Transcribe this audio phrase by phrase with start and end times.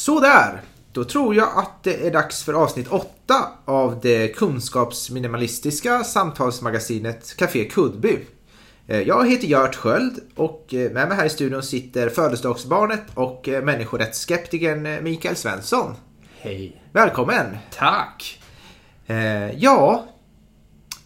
[0.00, 0.60] Sådär!
[0.92, 3.08] Då tror jag att det är dags för avsnitt 8
[3.64, 8.18] av det kunskapsminimalistiska samtalsmagasinet Café Kuddby.
[8.86, 13.48] Eh, Jag heter Gert Sköld och eh, med mig här i studion sitter födelsedagsbarnet och
[13.48, 15.94] eh, människorättsskeptikern Mikael Svensson.
[16.40, 16.82] Hej.
[16.92, 17.56] Välkommen!
[17.78, 18.42] Tack.
[19.56, 20.04] Ja,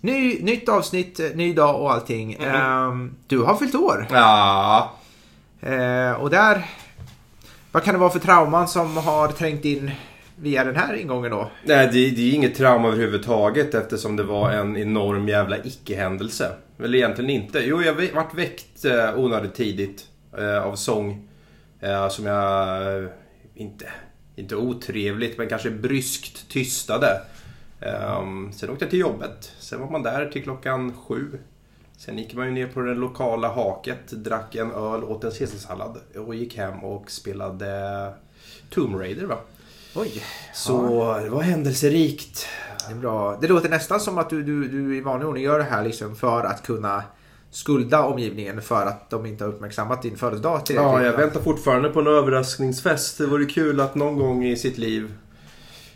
[0.00, 2.32] ny, nytt avsnitt, ny dag och allting.
[2.32, 2.92] Eh,
[3.26, 4.06] du har fyllt år.
[4.10, 4.92] Ja.
[6.18, 6.66] Och där,
[7.74, 9.90] vad kan det vara för trauman som har trängt in
[10.36, 11.50] via den här ingången då?
[11.64, 16.52] Nej, det, det är inget trauma överhuvudtaget eftersom det var en enorm jävla icke-händelse.
[16.78, 17.58] Eller egentligen inte.
[17.58, 20.06] Jo, jag vart väckt eh, onödigt tidigt
[20.38, 21.28] eh, av sång.
[21.80, 23.08] Eh, som jag, eh,
[23.54, 23.88] inte,
[24.36, 27.20] inte otrevligt, men kanske bryskt tystade.
[27.80, 28.22] Eh,
[28.52, 29.52] sen åkte jag till jobbet.
[29.58, 31.38] Sen var man där till klockan sju.
[31.98, 36.00] Sen gick man ju ner på det lokala haket, drack en öl, åt en caesarsallad
[36.26, 38.12] och gick hem och spelade
[38.70, 39.38] Tomb Raider va.
[39.96, 40.22] Oj,
[40.54, 40.72] Så
[41.18, 42.46] det var händelserikt.
[42.88, 43.38] det är bra.
[43.40, 46.16] Det låter nästan som att du, du, du i vanlig ordning gör det här liksom
[46.16, 47.02] för att kunna
[47.50, 50.92] skulda omgivningen för att de inte har uppmärksammat din födelsedag tillräckligt.
[50.92, 53.18] Ja, jag väntar fortfarande på en överraskningsfest.
[53.18, 55.14] Det vore kul att någon gång i sitt liv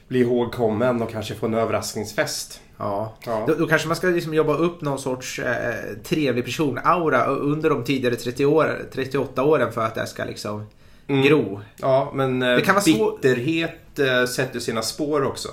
[0.09, 2.61] bli ihågkommen och kanske få en överraskningsfest.
[2.79, 3.15] Ja.
[3.27, 3.45] Ja.
[3.49, 7.85] Då, då kanske man ska liksom jobba upp någon sorts eh, trevlig person-aura under de
[7.85, 10.67] tidigare 30 år, 38 åren för att det ska liksom
[11.07, 11.61] gro.
[11.77, 15.49] Ja, men eh, Det kan vara svår- bitterhet eh, sätter sina spår också.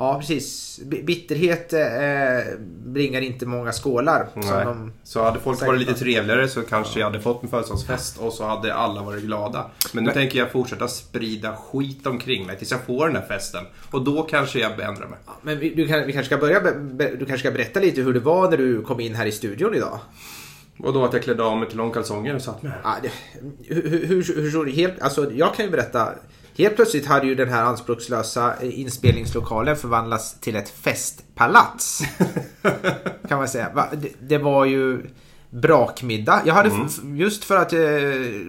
[0.00, 0.78] Ja, precis.
[1.04, 1.80] Bitterhet eh,
[2.86, 4.28] bringar inte många skålar.
[4.34, 8.32] De, Så hade folk varit lite trevligare så kanske jag hade fått en födelsedagsfest och
[8.32, 9.70] så hade alla varit glada.
[9.92, 13.64] Men nu tänker jag fortsätta sprida skit omkring mig tills jag får den här festen.
[13.90, 15.18] Och då kanske jag ändrar mig.
[15.42, 18.14] men vi, du kan, vi kanske ska börja be, du kanske ska berätta lite hur
[18.14, 19.98] det var när du kom in här i studion idag.
[20.78, 22.80] Och då att jag klädde av mig till långkalsonger och satt med här.
[22.84, 23.10] Ja, det,
[23.74, 26.08] hur, hur, hur, hur helt, alltså jag kan ju berätta.
[26.58, 32.02] Helt plötsligt hade ju den här anspråkslösa eh, inspelningslokalen förvandlats till ett festpalats.
[33.28, 33.88] kan man säga.
[34.20, 35.02] Det, var ju
[35.50, 36.42] brakmiddag.
[36.46, 37.80] Jag hade f- just för att eh,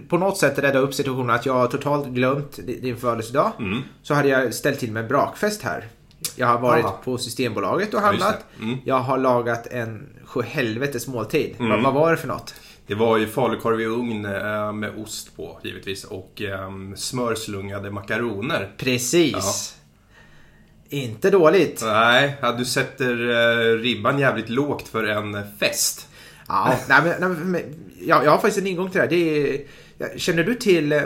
[0.08, 3.52] på något sätt rädda upp situationen att jag totalt glömt di- din födelsedag.
[4.02, 5.84] Så hade jag ställt till med en brakfest här.
[6.36, 7.00] Jag har varit Aha.
[7.04, 8.44] på Systembolaget och handlat.
[8.60, 8.76] Mm.
[8.84, 11.54] Jag har lagat en sjuhelvetes måltid.
[11.58, 12.54] Va, vad var det för något?
[12.90, 18.72] Det var ju falukorv i ugn eh, med ost på givetvis och eh, smörslungade makaroner.
[18.76, 19.76] Precis.
[20.88, 21.82] Inte dåligt.
[21.84, 26.08] Nej, ja, du sätter eh, ribban jävligt lågt för en fest.
[26.48, 27.62] Ja, nej, men, nej, men,
[28.00, 29.10] jag, jag har faktiskt en ingång till det här.
[29.10, 29.60] Det är,
[29.98, 31.02] ja, känner, du till, eh,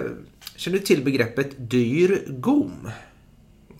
[0.56, 2.90] känner du till begreppet dyr gom?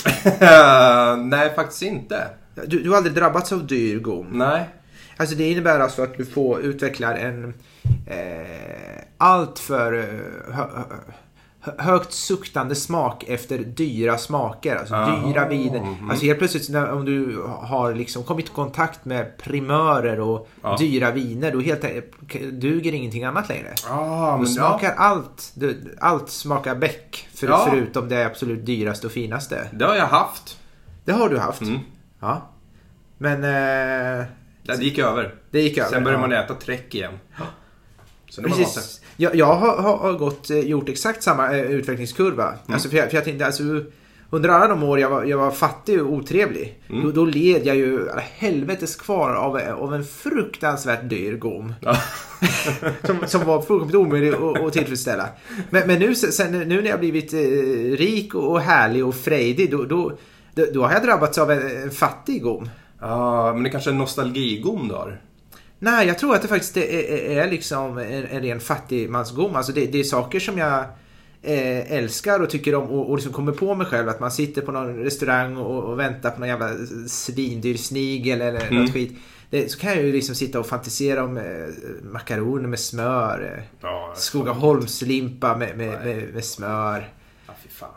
[1.31, 2.28] Nej, faktiskt inte.
[2.66, 4.26] Du, du har aldrig drabbats av dyr gom?
[4.32, 4.69] Nej.
[5.16, 7.54] Alltså det innebär alltså att du får utveckla en
[8.06, 14.76] eh, allt för eh, hö, hö, högt suktande smak efter dyra smaker.
[14.76, 15.80] Alltså Ah, dyra viner.
[15.80, 16.10] mhm.
[16.10, 20.76] Alltså helt plötsligt när, om du har liksom kommit i kontakt med primörer och Ja.
[20.78, 21.84] dyra viner då helt,
[22.53, 23.69] duger ingenting annat längre.
[23.91, 27.66] Ah, Då smakar allt, det- allt smakar bäck för, Ja.
[27.70, 29.69] förutom det absolut dyraste och finaste.
[29.72, 30.58] Det har jag haft.
[31.04, 31.60] Det har du haft.
[31.62, 31.78] Mm.
[32.20, 32.42] Ja.
[33.19, 34.24] Men eh,
[34.66, 35.34] Det gick över.
[35.50, 35.91] det gick över.
[35.91, 36.28] Sen började ja.
[36.28, 37.19] man äta träck igen.
[38.42, 39.00] Precis.
[39.16, 42.48] Jag, jag har, har, gått, eh, gjort exakt samma eh, utvecklingskurva.
[42.48, 42.58] Mm.
[42.66, 43.62] Alltså för, jag, för jag tänkte, alltså,
[44.30, 46.82] under alla de år jag var, jag var fattig och otrevlig.
[46.91, 47.03] Mm.
[47.03, 51.74] Då, då led jag ju helvetes kvar av, av en fruktansvärt dyr gom.
[51.80, 51.97] Ja.
[53.04, 55.28] som, som var fullkomligt omöjlig att, att tillfredsställa.
[55.70, 57.38] Men, men nu, sen, nu när jag blivit eh,
[57.97, 60.12] rik och, härlig och frejdig då, då,
[60.54, 62.69] då, då har jag drabbats av en, en fattig gom.
[63.04, 65.20] Ah, men det kanske är en nostalgigom du har?
[65.78, 66.82] Nej, jag tror att det faktiskt är,
[67.38, 69.56] är, liksom en, en ren fattigmansgom.
[69.56, 70.78] Alltså det, det är saker som jag
[71.42, 74.09] eh, älskar och tycker om och, och liksom kommer på mig själv.
[74.09, 76.70] Att man sitter på någon restaurang och, och väntar på någon jävla
[77.09, 78.82] svindyr snigel eller Mm.
[78.84, 79.19] något skit.
[79.50, 81.42] Det, så kan jag ju liksom sitta och fantisera om eh,
[82.03, 83.53] makaroner med smör.
[83.59, 87.09] Eh, Ja, Skogaholmslimpa med, med, med, med smör.
[87.47, 87.89] Ja, fy fan.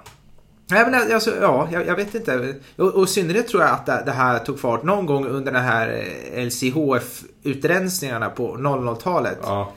[0.70, 2.56] Nej men alltså, ja, jag, jag vet inte.
[2.76, 5.52] Och, och i synnerhet tror jag att det, det här tog fart någon gång under
[5.52, 9.38] den här eh, LCHF-utrensningarna på 00-talet.
[9.42, 9.74] Ja.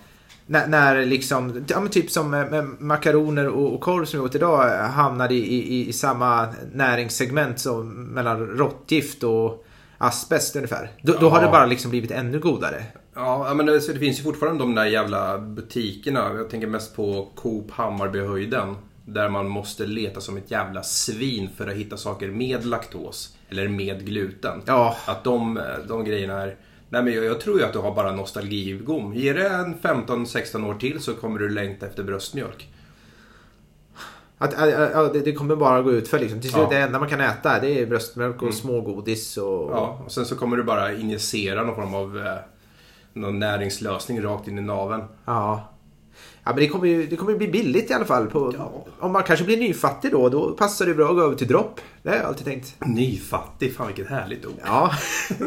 [0.47, 2.47] När, när liksom, ja, typ som
[2.79, 7.59] makaroner och, och korv som vi åt idag eh, hamnade i, i, i samma näringssegment
[7.59, 9.67] som mellan råttgift och
[9.99, 10.91] asbest ungefär.
[11.03, 12.85] Då, då har det bara liksom blivit ännu godare.
[13.15, 16.33] Ja, men det, det finns ju fortfarande de där jävla butikerna.
[16.35, 18.77] Jag tänker mest på Coop Hammarbyhöjden.
[19.05, 23.37] Där man måste leta som ett jävla svin för att hitta saker med laktos.
[23.49, 24.63] Eller med gluten.
[24.67, 24.97] Ja.
[25.07, 26.57] Att de, de grejerna är...
[26.89, 29.15] Nej men jag, jag tror ju att du har bara nostalgigom.
[29.15, 32.69] Ge det en 15-16 år till så kommer du längta efter bröstmjölk.
[34.43, 36.41] Att, äh, ja, det, kommer bara gå ut för liksom.
[36.41, 36.79] Till slut Ja.
[36.79, 39.71] det enda man kan äta det är bröstmjölk och smågodis och...
[39.71, 42.37] Ja, och sen så kommer du bara injicera någon form av eh,
[43.13, 45.05] någon näringslösning rakt in i naveln.
[45.25, 45.69] Ja.
[46.45, 48.27] Ja men det kommer ju det kommer bli billigt i alla fall.
[48.27, 48.87] På, Ja.
[49.01, 51.81] Om man kanske blir nyfattig då, då passar det bra att gå över till dropp.
[52.03, 52.75] Det har jag alltid tänkt.
[52.87, 54.55] Nyfattig, fan vilket härligt ord.
[54.65, 54.93] Ja.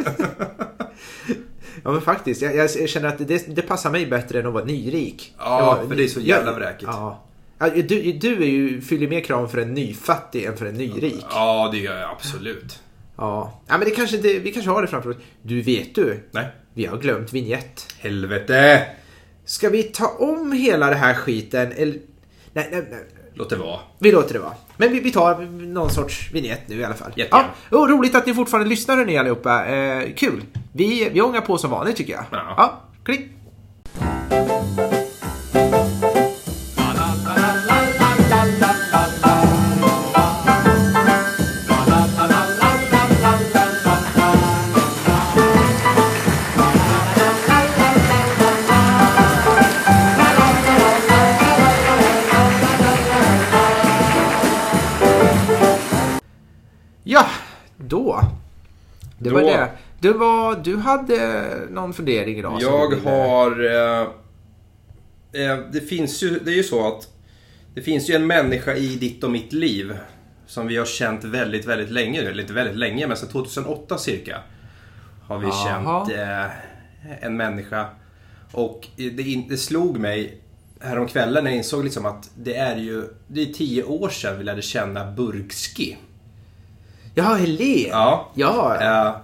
[1.84, 4.66] ja men faktiskt, jag, jag känner att det, det passar mig bättre än att vara
[4.66, 5.34] nyrik.
[5.40, 6.84] Ja, Jag- för det är så jävla vräkigt.
[6.92, 7.24] Ja.
[7.60, 11.26] Ja, du, du är ju, fyller mer krav för en nyfattig än för en nyrik.
[11.30, 12.80] Ja, det gör jag absolut.
[13.18, 13.62] Ja.
[13.68, 15.16] ja, men det kanske inte, vi kanske har det framför oss.
[15.42, 16.46] Du vet du, Nej.
[16.74, 17.94] vi har glömt vignett.
[18.00, 18.86] Helvete!
[19.46, 21.72] Ska vi ta om hela det här skiten?
[21.72, 22.00] Eller...
[22.54, 23.06] Nej, nej, nej.
[23.34, 23.80] Låt det vara.
[24.00, 24.54] Vi låter det vara.
[24.78, 25.42] Men vi, vi tar
[25.74, 27.12] någon sorts vignett nu i alla fall.
[27.16, 27.50] Jättegärna.
[27.72, 29.66] Ja, och roligt att ni fortfarande lyssnar hörni allihopa.
[29.66, 30.42] Eh, kul.
[30.74, 32.24] Vi, vi ångar på som vanligt tycker jag.
[32.32, 32.54] Ja.
[32.58, 33.32] ja klick.
[60.04, 60.08] Det.
[60.08, 62.58] Du, var, du hade någon fundering idag?
[62.62, 63.66] Jag ville- har...
[63.66, 64.02] Eh,
[65.42, 67.08] eh, det finns ju, det är ju så att
[67.76, 69.98] det finns ju en människa i ditt och mitt liv
[70.48, 72.28] som vi har känt väldigt, väldigt länge nu.
[72.30, 74.38] Eller inte väldigt länge, men sedan 2008 cirka.
[75.28, 76.06] Har vi Jaha.
[76.06, 77.86] känt eh, en människa.
[78.52, 79.10] Och det,
[79.50, 80.42] det slog mig
[80.82, 84.44] häromkvällen när jag insåg liksom att det är ju det är tio år sedan vi
[84.44, 85.98] lärde känna Burkski.
[87.16, 87.86] Ja, Helen.
[87.90, 88.32] Ja.
[88.34, 88.76] Ja.
[88.82, 89.16] Eh,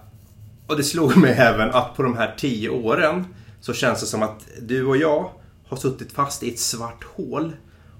[0.69, 3.25] och det slog mig även att på de här tio åren
[3.61, 5.29] så känns det som att du och jag
[5.67, 7.51] har suttit fast i ett svart hål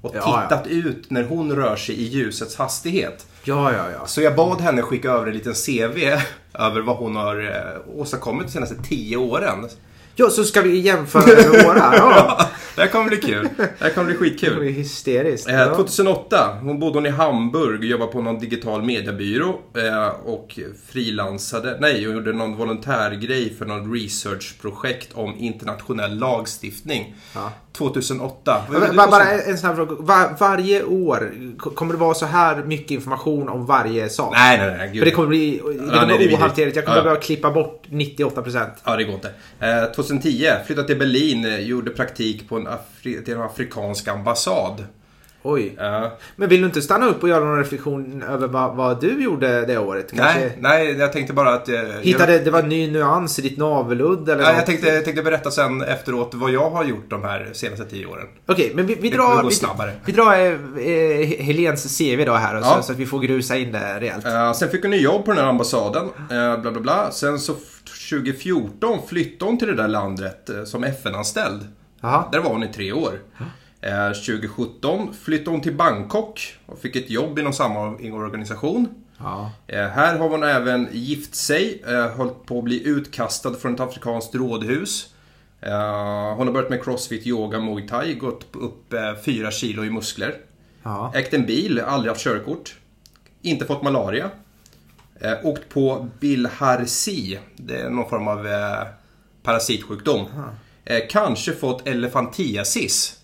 [0.02, 3.28] och Ja, tittat ut när hon rör sig i ljusets hastighet.
[3.44, 4.08] Ja, ja, ja.
[4.08, 5.98] Så jag bad henne skicka över en liten CV
[6.54, 9.70] över vad hon har eh, åstadkommit de senaste tio åren.
[10.16, 11.94] Ja, så ska vi jämföra med våra.
[11.98, 12.50] Ja.
[12.76, 13.50] Det här kommer bli kul.
[13.58, 14.58] Det här kommer bli Det skitkul.
[14.58, 15.50] var ju hysteriskt.
[15.50, 15.76] Eh, Ja.
[15.76, 21.78] 2008, hon bodde hon i Hamburg och jobbade på någon digital mediebyrå eh, och frilansade,
[21.80, 27.16] nej, hon gjorde någon volontärgrej för någon researchprojekt om internationell lagstiftning.
[27.36, 27.52] Ja.
[27.74, 28.62] 2008.
[28.74, 29.96] Ja, men, bara, bara en snabb fråga.
[30.00, 31.32] Var, varje år,
[31.76, 34.34] kommer det vara så här mycket information om varje sak?
[34.36, 34.90] Nej, nej, nej.
[34.94, 35.00] Gud.
[35.00, 35.62] För det kommer bli det
[36.00, 36.76] kommer det ohanterligt.
[36.76, 37.04] Jag kommer Ja.
[37.04, 38.70] behöva klippa bort 98%.
[38.84, 39.32] Ja, det går inte.
[39.60, 44.86] Eh, 2010, flyttade till Berlin, eh, gjorde praktik på en, afri- till en afrikansk ambassad.
[45.44, 45.76] Oj.
[45.80, 49.24] Eh, Men vill du inte stanna upp och göra någon reflektion över vad, vad du
[49.24, 50.12] gjorde det året?
[50.18, 51.70] Kanske nej, nej, jag tänkte bara att...
[51.70, 55.06] eh, hittade, det var en ny nyans i ditt naveludd eller Ja, jag tänkte, jag
[55.06, 58.28] tänkte berätta sen efteråt vad jag har gjort de här senaste tio åren.
[58.46, 59.42] Okej, men vi, vi Det drar...
[59.42, 59.92] går Vi, snabbare.
[60.06, 60.48] vi drar eh,
[60.88, 62.76] eh, Helens CV då här och Ja.
[62.78, 64.26] så, så att vi får grusa in det rejält.
[64.26, 66.04] Eh, sen fick hon jobb på den här ambassaden.
[66.06, 67.12] Uh, bla bla bla.
[67.12, 71.68] Sen så f- 2014 flyttade hon till det där landet eh, som FN-anställd.
[72.02, 72.30] Jaha.
[72.32, 73.20] Där var hon i tre år.
[73.82, 77.80] Eh, 2017 flyttade hon till Bangkok och fick ett jobb inom samma
[78.14, 78.88] organisation.
[79.18, 79.52] Ja.
[79.68, 83.80] Eh, här har hon även gift sig, eh, hållit på att bli utkastad från ett
[83.80, 85.14] afrikanskt rådhus.
[85.62, 89.90] Eh, hon har börjat med crossfit, yoga, muay thai, gått upp eh, fyra kilo i
[89.90, 90.36] muskler.
[90.84, 91.12] Ja.
[91.16, 92.76] Ägt en bil, aldrig haft körkort.
[93.42, 94.30] Inte fått malaria.
[95.22, 97.40] Eh, åkt på bilharsi.
[97.56, 98.48] Det är någon form av
[99.44, 100.26] parasitsjukdom.
[100.86, 103.16] Eh, kanske fått elefantiasis.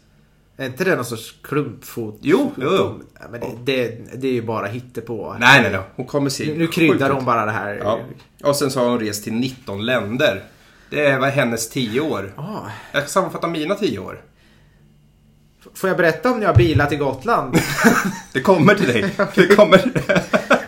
[0.58, 2.20] Är inte det någon sorts klumpfot?
[2.22, 3.02] Jo, jo, jo.
[3.20, 5.36] Ja, men det, det, det är ju bara hittepå.
[5.40, 5.82] Nej, nej, nej.
[5.96, 7.80] Hon kommer se Nu, nu kryddar hon bara det här.
[7.84, 8.00] Ja.
[8.44, 10.44] Och sen så har hon rest till 19 länder.
[10.90, 12.34] Det var hennes 10 år.
[12.38, 12.70] Ah.
[12.92, 14.22] Jag ska sammanfatta mina 10 år.
[15.74, 17.58] Får jag berätta om när jag bilar till Gotland?
[18.34, 19.16] Det kommer till dig.
[19.36, 19.92] Det kommer.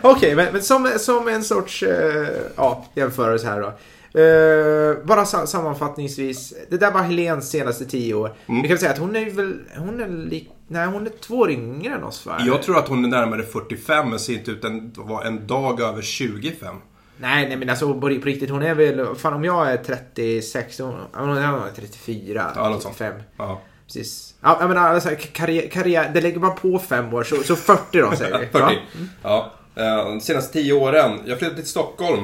[0.00, 3.72] Okej, men, men som, som en sorts eh, ja, jämförelse här då.
[4.14, 6.54] Eh, bara sa, sammanfattningsvis.
[6.70, 8.32] Det där var Helens senaste tio år.
[8.46, 8.62] Mm.
[8.62, 9.58] Vi kan säga att hon är väl...
[9.76, 12.36] Hon är lik, Nej, hon är två år yngre än oss va?
[12.46, 15.80] Jag tror att hon är närmare 45 men ser inte ut att vara en dag
[15.80, 16.76] över 25.
[17.20, 18.50] Nej, nej men alltså på, riktigt.
[18.50, 19.14] Hon är väl...
[19.16, 22.98] Fan om jag är 36, hon, hon är 34, Ja, något sånt.
[22.98, 23.22] 35.
[23.38, 23.60] Ja.
[23.86, 24.34] Precis.
[24.40, 28.00] Ja, jag menar, alltså, karriär, karriär, det lägger man på fem år, så, så 40
[28.00, 28.46] då säger vi.
[28.52, 28.78] 40.
[29.22, 29.52] Ja.
[29.74, 29.82] Ja.
[29.82, 31.18] Eh, De senaste 10 åren.
[31.26, 32.22] Jag flyttade till Stockholm.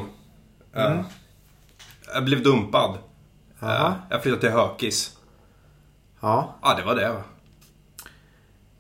[0.77, 1.01] Eh,
[2.15, 2.91] Jag blev dumpad.
[2.91, 2.99] Eh,
[3.61, 3.95] Jaha.
[4.11, 5.17] Jag flyttade till Hökis.
[6.21, 6.55] ja.
[6.63, 7.09] Ja, det var det.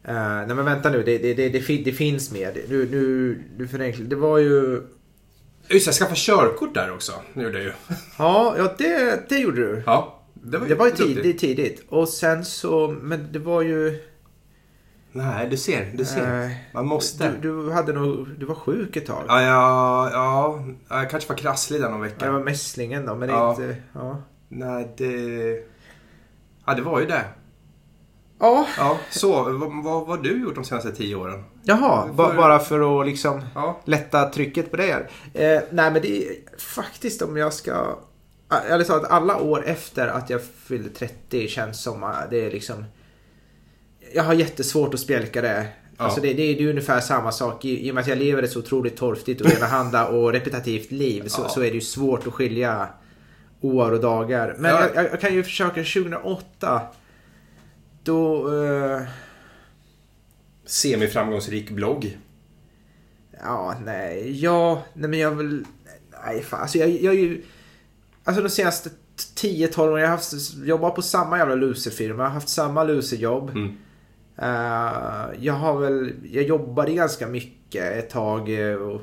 [0.08, 0.14] Uh,
[0.46, 2.52] nej men vänta nu, det, det, det, det, fin, det finns mer.
[2.54, 4.06] Det- Nu, nu, du förenklar.
[4.06, 4.82] Det var ju...
[5.68, 7.12] Just jag skaffade körkort där också.
[7.34, 7.72] Det gjorde jag ju.
[8.18, 9.82] Ja, ja det, det gjorde du.
[9.86, 11.82] Ja, det var, Det var ju tidigt, tidigt.
[11.88, 14.02] Och sen så, men det var ju...
[15.16, 15.90] Nej, du ser.
[15.94, 16.26] Du ser.
[16.28, 16.68] Nej.
[16.74, 17.28] Man måste.
[17.42, 19.24] Du, du, hade nog, du var sjuk ett tag.
[19.28, 20.64] Ja, ja, ja,
[21.00, 22.32] jag kanske var krasslig där någon Det vecka.
[22.32, 23.50] var mässlingen då, men det Ja.
[23.50, 23.76] inte...
[23.92, 24.22] Ja.
[24.48, 25.06] Nej, det...
[26.66, 27.24] Ja, det var ju det.
[28.40, 28.66] ja.
[28.78, 29.42] Ja, så.
[29.84, 31.44] Vad, har du gjort de senaste tio åren?
[31.62, 33.80] Jaha, För- bara för att liksom Ja.
[33.84, 35.10] lätta trycket på det här.
[35.34, 37.98] Eh, nej men det är faktiskt om jag ska...
[38.86, 42.84] Så att alla år efter att jag fyllde 30 känns som det är liksom...
[44.14, 45.66] Jag har jättesvårt att spjälka det.
[45.98, 46.04] Ja.
[46.04, 47.64] Alltså det, det, är, det är ungefär samma sak.
[47.64, 50.90] I, I och med att jag lever ett så otroligt torftigt och enahanda och repetitivt
[50.90, 51.48] liv så, Ja.
[51.48, 52.88] så är det ju svårt att skilja
[53.60, 54.54] år och dagar.
[54.58, 54.88] Men Ja.
[54.94, 56.82] jag, jag kan ju försöka 2008.
[58.02, 58.52] Då...
[58.64, 59.02] Eh,
[60.66, 62.18] Semiframgångsrik blogg.
[63.42, 65.64] Ja, nej, ja, nej men jag vill...
[66.26, 66.60] Nej, fan.
[66.60, 67.42] Alltså jag, jag är ju...
[68.24, 68.90] Alltså de senaste
[69.36, 70.32] 10-12 åren, jag har haft,
[70.64, 73.50] jobbat på samma jävla har haft samma loserjobb.
[73.50, 73.76] Mm.
[74.36, 79.00] Eh, jag har väl, jag jobbade ganska mycket ett tag eh, och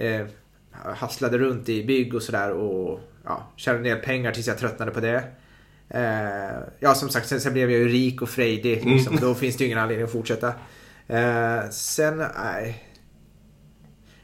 [0.00, 0.26] uh,
[0.70, 5.00] hasslade runt i bygg och sådär och ja, tjänade ner pengar tills jag tröttnade på
[5.00, 5.24] det.
[5.88, 8.84] Eh, ja, som sagt, sen, sen blev jag ju rik och frejdig.
[8.84, 9.16] Liksom.
[9.16, 10.52] Då finns det ju ingen anledning att fortsätta.
[11.70, 12.84] Sen, nej.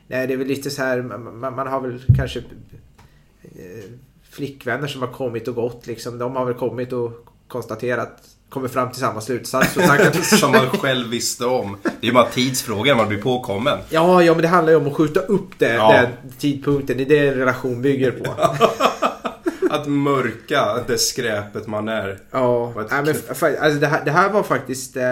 [0.09, 2.43] Nej, det är väl lite så här, man, man har väl kanske
[4.23, 6.19] flickvänner som har kommit och gått liksom.
[6.19, 10.69] De har väl kommit och konstaterat, kommit fram till samma slutsats och tackat Som man
[10.71, 11.76] själv visste om.
[11.83, 13.79] Det är ju bara tidsfråga när man blir påkommen.
[13.91, 15.93] Ja, ja, men det handlar ju om att skjuta upp det, Ja.
[15.93, 16.97] den tidpunkten.
[16.97, 18.35] Det är det en relation bygger på.
[19.71, 22.19] Att mörka det skräpet man är.
[22.31, 23.09] Ja, nej, men
[23.61, 25.03] alltså det, här, det här var faktiskt, eh,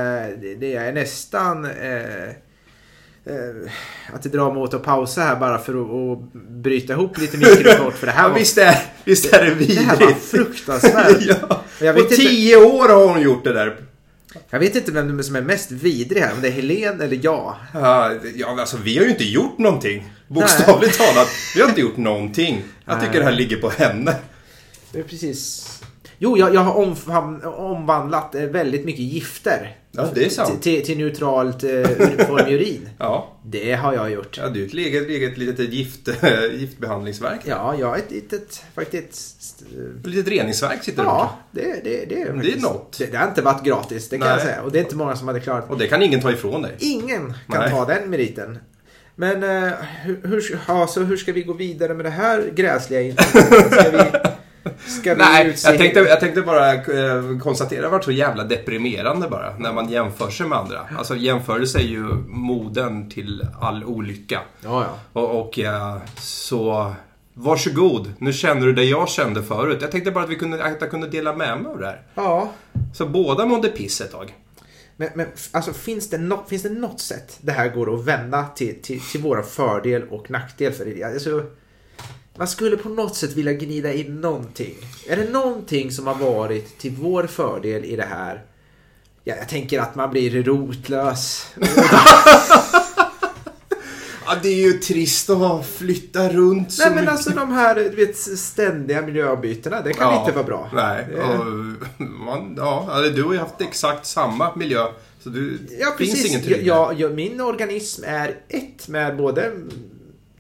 [0.41, 1.71] det, det är nästan eh,
[4.12, 7.37] att det drar mig åt att pausa här bara för att, att bryta ihop lite
[7.37, 7.95] mikrokort.
[7.95, 10.25] För det här Ja, var, visst, är, visst är det det här var vidrigt?
[10.25, 11.16] fruktansvärt.
[11.21, 11.35] ja.
[11.78, 13.76] Och jag På vet inte- tio år har hon gjort det där.
[14.50, 17.54] Jag vet inte vem som är mest vidrig här, om det är Helen eller jag.
[17.75, 20.12] Ja, ja, alltså vi har ju inte gjort någonting.
[20.28, 21.28] Bokstavligt talat.
[21.54, 22.62] Vi har inte gjort någonting.
[22.85, 23.19] Jag tycker Nej.
[23.19, 24.14] det här ligger på henne.
[24.93, 25.71] Det är precis...
[26.18, 29.76] Jo, jag, jag har omfam- omvandlat eh, väldigt mycket gifter.
[29.92, 30.62] Ja, det är sant.
[30.62, 32.88] Till, till, neutralt eh, ur- form urin.
[32.99, 34.38] Ja, Det har jag gjort.
[34.42, 36.09] ja du är ett eget, eget litet gift,
[36.59, 37.40] giftbehandlingsverk.
[37.44, 39.62] Ja, jag har ett litet, faktiskt...
[39.76, 42.99] eh, Ett litet reningsverk sitter du Ja, det, det, det är är faktiskt- något.
[42.99, 44.37] Det, det har inte varit gratis, det kan Nej.
[44.37, 44.62] jag säga.
[44.62, 45.71] Och det är inte många som hade klarat.
[45.71, 46.73] Och det kan ingen ta ifrån dig.
[46.78, 47.71] Ingen kan Nej.
[47.71, 48.59] ta den meriten.
[49.16, 53.14] Men eh, hur, hur, ja, så hur ska vi gå vidare med det här gräsliga?
[53.71, 53.99] Ska vi,
[54.87, 58.45] ska vi Nej, jag tänkte, jag tänkte bara eh, konstatera det har varit så jävla
[58.45, 60.81] deprimerande bara när man jämför sig med andra.
[60.99, 64.40] Alltså jämförelse är ju moden till all olycka.
[64.61, 65.21] Ja, ja.
[65.21, 66.95] Och, och eh, så
[67.35, 69.78] varsågod, nu känner du det jag kände förut.
[69.81, 72.02] Jag tänkte bara att vi kunde, att jag kunde dela med mig av det här.
[72.14, 72.52] Ja,
[72.95, 74.35] Så båda mådde piss ett tag.
[74.97, 78.47] men, men alltså, finns, det no, finns det något sätt det här går att vända
[78.57, 81.02] till, till, till vår fördel och nackdel för det?
[81.04, 81.43] Alltså,
[82.37, 84.75] man skulle på något sätt vilja gnida in någonting.
[85.09, 88.43] Är det någonting som har varit till vår fördel i det här?
[89.25, 91.47] Ja, jag tänker att man blir rotlös.
[94.26, 97.12] Ja, det är ju trist att flytta runt så Nej men mycket.
[97.12, 100.71] alltså de här du vet, ständiga miljöbytena, det kan Ja, inte vara bra.
[100.75, 101.47] Nej, Det- och,
[102.11, 104.87] man, ja, alltså, du har ju haft exakt samma miljö.
[105.23, 106.26] Så du, Ja, finns precis.
[106.31, 106.67] ingen Ja, trygghet.
[106.67, 109.53] ja, ja, min organism är ett med både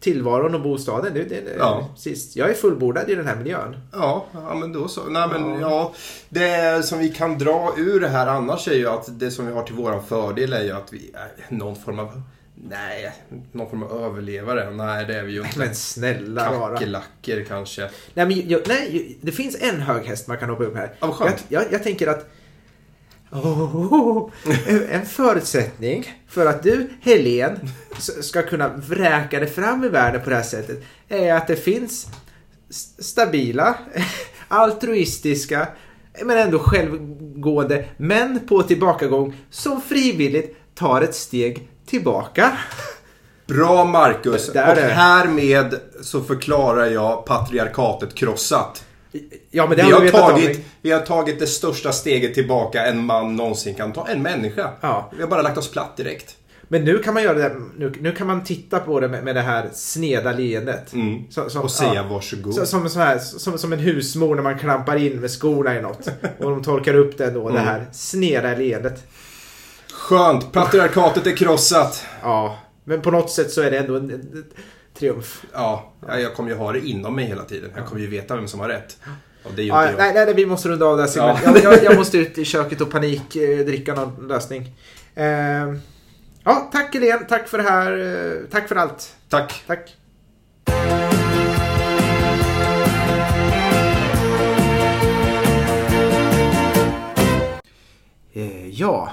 [0.04, 1.14] tillvaron och bostaden.
[1.14, 1.88] Det, det, Ja.
[1.94, 2.36] precis.
[2.36, 3.76] Jag är fullbordad i den här miljön.
[3.92, 5.00] Ja, ja men då så.
[5.04, 5.60] Nej men Ja.
[5.60, 5.94] ja.
[6.28, 9.52] Det som vi kan dra ur det här annars är ju att det som vi
[9.52, 12.22] har till våran fördel är ju att vi är någon form av
[12.70, 13.12] Nej,
[13.52, 14.70] någon form av överlevare.
[14.70, 15.58] Nej, det är vi ju inte.
[15.58, 16.44] Men snälla.
[16.44, 17.90] Kackerlackor kanske.
[18.14, 20.92] Nej, men jag, nej, det finns en hög häst man kan hoppa upp här.
[21.00, 22.30] Ja, jag, jag, jag tänker att
[23.34, 24.30] Oh,
[24.90, 27.58] en förutsättning för att du, Helen,
[28.20, 32.06] ska kunna vräka dig fram i världen på det här sättet är att det finns
[32.98, 33.78] stabila,
[34.48, 35.68] altruistiska,
[36.24, 42.58] men ändå självgående män på tillbakagång som frivilligt tar ett steg tillbaka.
[43.46, 44.52] Bra Marcus!
[44.52, 48.84] Där och härmed så förklarar jag patriarkatet krossat.
[49.50, 52.86] Ja, men Vi det har har, vi tagit, vi har tagit det största steget tillbaka
[52.86, 54.06] en man någonsin kan ta.
[54.08, 54.70] En människa.
[54.80, 55.10] Ja.
[55.16, 56.36] Vi har bara lagt oss platt direkt.
[56.68, 59.34] Men nu kan man göra det, nu, nu kan man titta på det med, med
[59.34, 60.92] det här sneda leendet.
[60.92, 61.22] Mm.
[61.30, 62.02] Så- som- och säga ja.
[62.02, 62.54] varsågod.
[62.54, 65.82] Så, som, så här, som, som en husmor när man klampar in med skorna i
[65.82, 66.08] något.
[66.38, 67.64] Och de torkar upp det då, det Mm.
[67.64, 69.02] här sneda leendet.
[69.92, 72.04] Skönt, patriarkatet är krossat.
[72.22, 74.44] Ja, men på något sätt så är det ändå en
[74.98, 75.44] triumf.
[75.52, 77.70] Ja, ja, jag kommer ju ha det inom mig hela tiden.
[77.76, 78.96] Jag kommer ju veta vem som har rätt.
[79.44, 79.98] Och det är ju Ja, inte jag.
[80.06, 81.36] nej, nej, nej, vi måste runda av det här Ja.
[81.38, 81.64] segmentet.
[81.64, 84.70] jag, jag, jag måste ut i köket och panik eh, dricka någon lösning.
[85.14, 85.26] Eh,
[86.44, 87.24] ja, tack Helene.
[87.28, 87.92] Tack för det här.
[88.42, 89.14] eh, Tack för allt.
[89.28, 89.64] Tack.
[89.66, 89.94] Tack.
[98.32, 99.10] Eh, ja,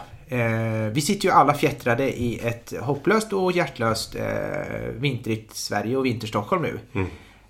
[0.91, 4.23] vi sitter ju alla fjättrade i ett hopplöst och hjärtlöst eh,
[4.95, 6.79] vintrigt Sverige och vinterstockholm nu.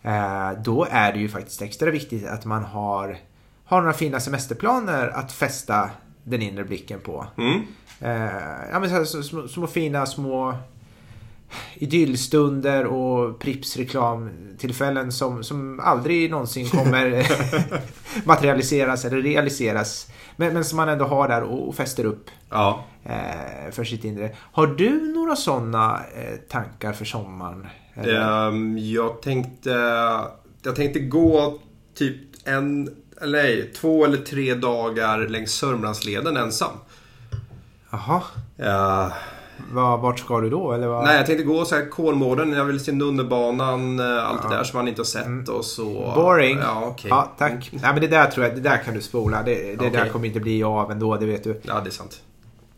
[0.03, 3.17] Eh, då är det ju faktiskt extra viktigt att man har,
[3.65, 5.89] har några fina semesterplaner att fästa
[6.23, 7.25] den inre blicken på.
[7.37, 7.61] Mm.
[7.99, 10.55] Eh, ja, men så här, små, små fina små
[11.73, 17.27] idyllstunder och Pripps reklamtillfällen som, som aldrig någonsin kommer
[18.27, 20.07] materialiseras eller realiseras.
[20.35, 22.83] Men, men som man ändå har där och, och fäster upp Ja.
[23.03, 24.35] eh, för sitt inre.
[24.37, 27.67] Har du några sådana eh, tankar för sommaren?
[27.95, 29.69] Ehm, jag tänkte...
[30.63, 31.59] Jag tänkte gå
[31.95, 32.89] typ en...
[33.21, 36.71] Eller nej, två eller tre dagar längs Sörmlandsleden ensam.
[37.89, 38.21] Jaha,
[38.57, 39.11] Ja,
[39.71, 40.71] Var, vart ska du då?
[40.71, 41.03] Eller vad?
[41.03, 42.53] nej, jag tänkte gå så här Kolmården.
[42.53, 46.03] Jag vill se Nunnebanan, eh, allt det där som man inte har sett och så.
[46.03, 46.15] Mm.
[46.15, 46.57] Boring.
[46.57, 47.09] Ja, okej.
[47.09, 47.69] Ja, tack.
[47.71, 49.43] Nej, men det där tror jag, det där kan du spola.
[49.43, 49.89] Det, det Okej.
[49.89, 51.61] där kommer inte bli av ändå, det vet du.
[51.63, 52.21] Ja, det är sant.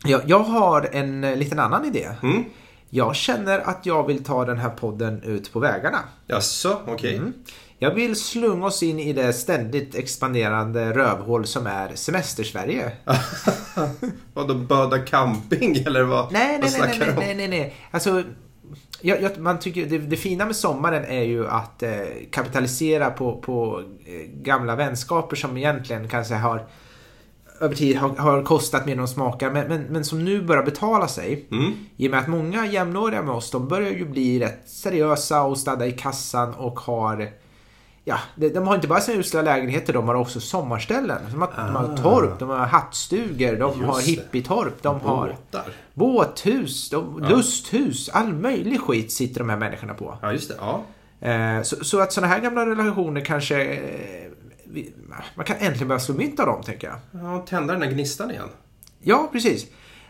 [0.04, 2.08] Jag, jag har en eh, liten annan idé.
[2.22, 2.44] Mm.
[2.90, 5.98] Jag känner att jag vill ta den här podden ut på vägarna.
[6.26, 7.16] Jaså, okej.
[7.16, 7.32] Mm.
[7.84, 12.92] Jag vill slunga oss in i det ständigt expanderande rövhål som är Semestersverige.
[14.34, 16.32] Vadå, Böda camping eller vad?
[16.32, 17.14] Nej, vad nej, nej, snackar nej, om?
[17.16, 17.74] nej, nej, nej.
[17.90, 18.22] Alltså,
[19.00, 21.90] jag, jag, man tycker det, det fina med sommaren är ju att eh,
[22.30, 24.12] kapitalisera på, på eh,
[24.42, 26.66] gamla vänskaper som egentligen kanske har
[27.60, 30.62] över tid har, har kostat mer än de smakar men, men, men som nu börjar
[30.62, 31.46] betala sig.
[31.50, 31.72] Mm.
[31.96, 35.58] I och med att många jämnåriga med oss de börjar ju bli rätt seriösa och
[35.58, 37.43] stadda i kassan och har
[38.06, 41.18] Ja, de, de har inte bara sina usla lägenheter, de har också sommarställen.
[41.30, 43.96] De har, de har torp, de har hattstugor, de har Ah.
[43.96, 44.10] Just det.
[44.12, 45.72] hippietorp, de har Båtar.
[45.94, 50.18] båthus, de, lusthus, all möjlig skit sitter de här människorna på.
[50.22, 50.54] Ja, just det.
[50.60, 50.82] Ja.
[51.28, 53.64] Eh, så, så att sådana här gamla relationer kanske...
[53.74, 54.30] Eh,
[55.34, 57.22] man kan äntligen börja slå mynt av dem, tänker jag.
[57.22, 58.48] ja tända den där gnistan igen.
[59.02, 59.66] Ja, precis.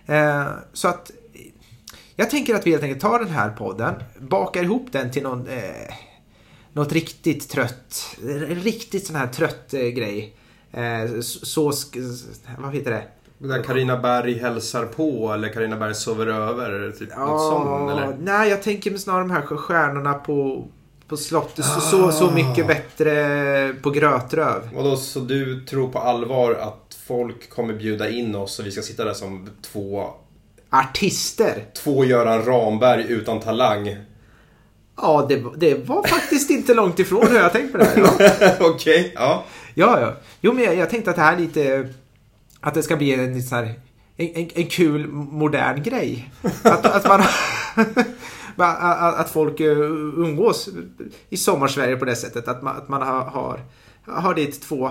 [0.07, 1.11] Eh, så att...
[2.17, 5.47] Jag tänker att vi helt enkelt tar den här podden, bakar ihop den till någon...
[6.75, 8.17] Något riktigt trött,
[8.49, 10.37] riktigt sån här trött eh, grej.
[10.73, 11.73] Eh, så,
[12.59, 13.05] vad heter det?
[13.39, 16.93] Där Carina Berg hälsar på eller Carina Berg sover över.
[16.99, 18.17] Typ något sånt eller?
[18.21, 20.69] Nej, jag tänker snarare de här stjärnorna på,
[21.09, 21.65] på slottet.
[21.65, 24.71] Så, så, så mycket bättre på grötröv.
[24.75, 28.83] Vadå, så du tror på allvar att folk kommer bjuda in oss och vi ska
[28.83, 30.11] sitta där som två,
[30.71, 31.65] Artister.
[31.77, 33.97] två Göran Ramberg utan talang?
[34.97, 37.99] Ja, det, det var faktiskt inte långt ifrån hur jag tänkt på det här.
[38.41, 39.45] Ja, Okej, ja.
[39.75, 40.01] ja.
[40.01, 40.15] ja.
[40.41, 41.89] Jo, men jag, jag tänkte att det här är lite...
[42.61, 43.75] Att det ska bli en, sån här,
[44.17, 46.33] en, en, en kul modern grej.
[46.63, 47.21] Att, att man...
[48.57, 49.79] att, att folk eh,
[50.17, 50.69] umgås
[51.29, 52.49] i sommarsverige på det sättet.
[52.49, 53.61] Att man, att man har, har,
[54.07, 54.91] har dit två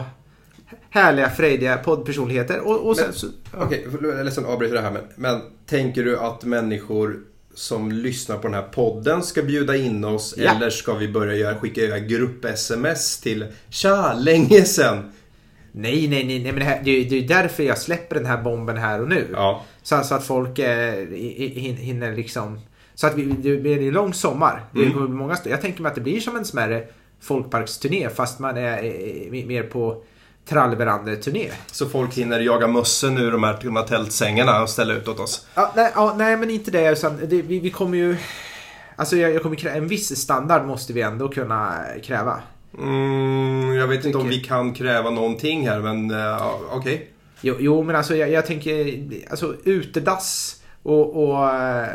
[0.89, 2.59] härliga, frejdiga poddpersonligheter.
[2.67, 3.27] Och, och sen Men- så...
[3.57, 7.19] Okej, jag är ledsen att avbryta det här men, men tänker du att människor
[7.55, 10.51] som lyssnar på den här podden ska bjuda in oss Ja.
[10.55, 15.11] eller ska vi börja göra, skicka grupp-sms till Tja, länge sen?
[15.71, 18.25] Nej, nej, nej, nej men det, här, det, är, det är därför jag släpper den
[18.25, 19.27] här bomben här och nu.
[19.33, 21.07] Ja, Så, så att folk eh,
[21.77, 22.59] hinner liksom...
[22.95, 24.65] Så att vi, det blir en lång sommar.
[24.71, 24.93] Det Mm.
[24.93, 26.83] kommer många, jag tänker mig att det blir som en smärre
[27.21, 30.03] folkparksturné fast man är eh, mer på
[30.45, 31.49] trallverandeturné.
[31.71, 35.47] så folk hinner jaga mössen ur de här, här tältsängarna och ställa ut åt oss.
[35.55, 36.91] Ja, nej, ja, nej, men inte det.
[36.91, 38.17] Utan det vi, vi kommer ju...
[38.95, 42.39] Alltså jag, jag kommer krä- en viss standard måste vi ändå kunna kräva.
[42.77, 47.09] Mm, jag vet inte om vi kan kräva någonting här men uh, okej.
[47.41, 51.87] Jo, jo men alltså jag, jag tänker alltså utedass och, och, eh,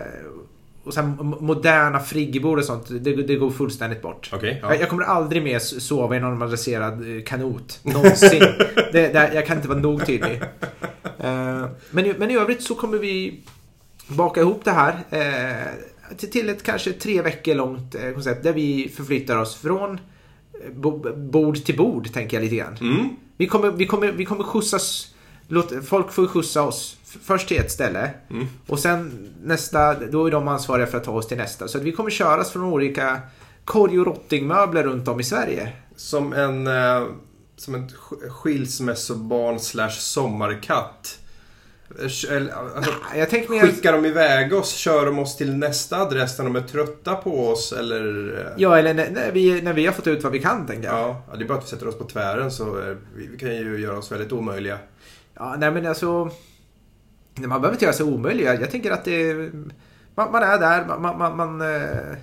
[0.88, 1.02] och så
[1.40, 2.86] moderna friggebod och sånt.
[2.88, 4.30] Det, det går fullständigt bort.
[4.32, 4.72] Okej, ja.
[4.72, 7.80] jag, jag kommer aldrig mer sova i någon normaliserad eh, kanot.
[7.82, 8.40] Någonsin.
[8.92, 10.42] det, det, jag kan inte vara nog tydlig.
[11.18, 13.40] Eh, men, i, men i övrigt så kommer vi
[14.08, 18.52] baka ihop det här eh, till, till ett kanske tre veckor långt eh, koncept där
[18.52, 20.00] vi förflyttar oss från
[20.74, 22.76] bo, bord till bord, tänker jag lite grann.
[22.80, 23.08] Mm.
[23.36, 25.14] Vi kommer, vi kommer, vi kommer skjutsas,
[25.48, 28.46] låt, folk får skjutsa oss först till ett ställe Mm.
[28.66, 31.68] och sen nästa, då är de ansvariga för att ta oss till nästa.
[31.68, 33.20] Så att vi kommer köras från olika
[33.64, 35.72] korg och rottingmöbler runt om i Sverige.
[35.96, 37.06] Som en, eh,
[37.56, 41.18] som en sk- skilsmässobarn slash sommarkatt.
[42.02, 42.26] Alltså,
[43.16, 43.66] Jag tänker mer...
[43.66, 44.74] Skickar de iväg oss?
[44.74, 47.72] Kör de oss till nästa adress när de är trötta på oss?
[47.72, 48.34] Eller?
[48.46, 50.88] eh, Ja, eller när, när, vi, när vi har fått ut vad vi kan, tänker
[50.88, 50.98] jag.
[50.98, 53.38] Ja, ja, det är bara att vi sätter oss på tvären så eh, vi, vi
[53.38, 54.78] kan ju göra oss väldigt omöjliga.
[55.34, 56.30] Ja, nej men alltså...
[57.46, 58.44] Man behöver inte göra sig omöjlig.
[58.44, 59.50] Jag, jag tänker att det
[60.18, 62.16] man, man är där, man, man, man, eh,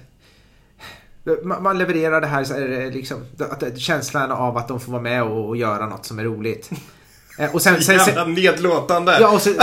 [1.43, 5.47] man, man levererar det här, liksom, att, känslan av att de får vara med och,
[5.47, 6.69] och göra något som är roligt.
[7.39, 9.17] Eh, och sen, sen, sen, Jävla nedlåtande!
[9.21, 9.53] Ja, och sen,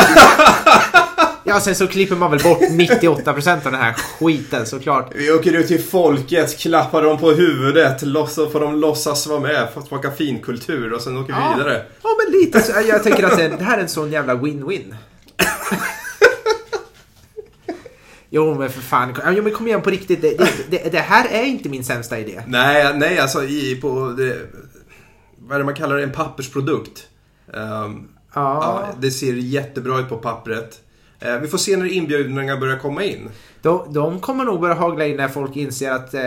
[1.45, 5.13] ja, sen så klipper man väl bort 98% av den här skiten såklart.
[5.15, 9.69] Vi åker ut till folket, klappar dem på huvudet, så får de låtsas vara med,
[9.75, 11.55] får smaka finkultur och sen åker vi ja.
[11.57, 11.83] vidare.
[12.03, 12.73] Ja, men lite så.
[12.89, 14.95] Jag tänker att det här är en sån jävla win-win.
[18.35, 20.23] Jo men för fan, jo, men kom igen på riktigt.
[20.23, 20.37] Det,
[20.71, 22.43] det, det, här är inte min sämsta idé.
[22.47, 24.39] Nej, nej alltså i, på det,
[25.39, 27.09] vad är det man kallar det, en pappersprodukt.
[27.47, 28.85] Um, ja.
[28.85, 28.89] ja.
[29.01, 30.81] Det ser jättebra ut på pappret.
[31.27, 33.29] Uh, vi får se när inbjudningarna börjar komma in.
[33.63, 36.21] De, de kommer nog börja hagla in när folk inser att uh,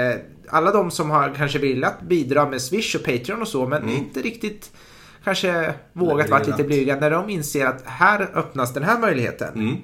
[0.49, 3.95] alla de som har kanske velat bidra med Swish och Patreon och så men mm.
[3.95, 4.71] inte riktigt
[5.25, 9.53] kanske vågat vara lite blyga när de inser att här öppnas den här möjligheten.
[9.53, 9.77] Mm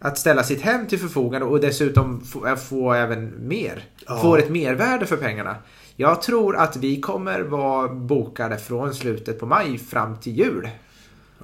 [0.00, 3.84] att ställa sitt hem till förfogande och dessutom få, äh, få även mer.
[4.06, 4.18] Ja.
[4.18, 5.56] Får ett mervärde för pengarna.
[5.96, 10.68] Jag tror att vi kommer vara bokade från slutet på maj fram till jul.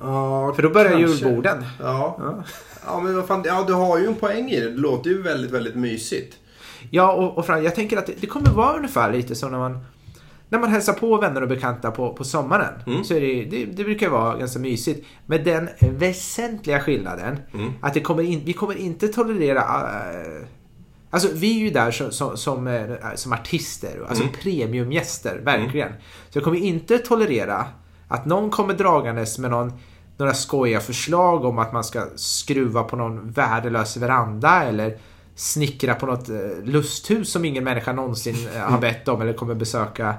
[0.00, 1.24] Ja, för då börjar kanske.
[1.24, 1.64] julborden.
[1.80, 2.16] Ja.
[2.18, 2.44] ja.
[2.86, 3.00] Ja.
[3.00, 4.70] men vad fan, ja, du har ju en poäng i det.
[4.70, 6.36] Det låter ju väldigt, väldigt mysigt.
[6.90, 9.58] Ja, och, och fram, jag tänker att det, det kommer vara ungefär lite som när
[9.58, 9.84] man
[10.54, 13.04] när man hälsar på vänner och bekanta på, på sommaren mm.
[13.04, 15.06] så är det, det, det, brukar vara ganska mysigt.
[15.26, 17.72] Med den väsentliga skillnaden mm.
[17.80, 20.46] att det kommer in, vi kommer inte tolerera uh,
[21.10, 24.34] Alltså vi är ju där som, som, som, uh, som artister, alltså mm.
[24.42, 25.88] premiumgäster, verkligen.
[25.88, 26.00] Mm.
[26.30, 27.64] Så jag kommer inte tolerera
[28.08, 29.72] att någon kommer dragandes med någon,
[30.16, 34.98] några skojiga förslag om att man ska skruva på någon värdelös veranda eller
[35.34, 40.14] snickra på något uh, lusthus som ingen människa någonsin har bett om eller kommer besöka.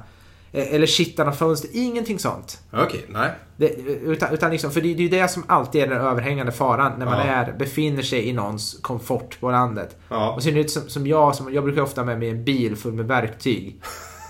[0.55, 2.59] Eh, eller kittarna fönster, ingenting sånt.
[2.71, 3.31] Okej, okay, nej.
[3.57, 3.67] Det,
[4.03, 6.99] utan, utan liksom, för det, det är ju det som alltid är den överhängande faran
[6.99, 7.33] när man ja.
[7.33, 9.97] är, befinner sig i någons komfort på landet.
[10.09, 10.31] Ja.
[10.31, 13.05] Och synnerhet som, som jag, som, jag brukar ofta med mig en bil full med
[13.05, 13.81] verktyg.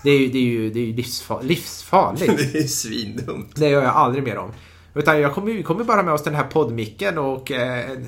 [0.03, 2.38] Det är ju, det är ju, det är ju livsfar, livsfarligt.
[2.53, 3.55] det är svindumt.
[3.55, 4.51] Det gör jag aldrig mer om.
[4.93, 8.07] Utan jag kommer, vi kommer bara med oss den här poddmicken och eh, en,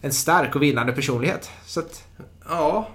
[0.00, 1.50] en stark och vinnande personlighet.
[1.66, 2.04] Så att,
[2.48, 2.88] Ja,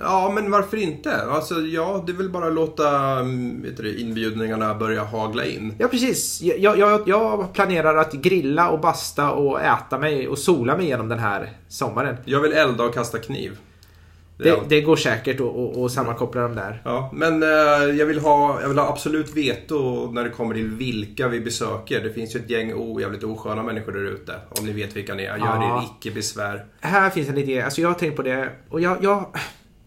[0.00, 1.22] Ja, men varför inte?
[1.22, 5.74] Alltså, ja, det är väl bara att låta mm, vet du, inbjudningarna börja hagla in.
[5.78, 6.42] Ja, precis.
[6.42, 11.08] Jag, jag, jag planerar att grilla och basta och äta mig och sola mig genom
[11.08, 12.16] den här sommaren.
[12.24, 13.58] Jag vill elda och kasta kniv.
[14.38, 15.40] Det, det, det går säkert
[15.84, 16.82] att sammankoppla dem där.
[16.84, 17.48] Ja, men eh,
[17.98, 22.00] jag, vill ha, jag vill ha absolut veto när det kommer till vilka vi besöker.
[22.00, 24.34] Det finns ju ett gäng o, jävligt osköna människor där ute.
[24.48, 25.38] Om ni vet vilka ni är.
[25.38, 25.82] Gör ja.
[25.82, 26.64] er icke besvär.
[26.80, 27.60] Här finns en idé.
[27.60, 28.50] Alltså jag har tänkt på det.
[28.68, 29.26] Och jag, jag,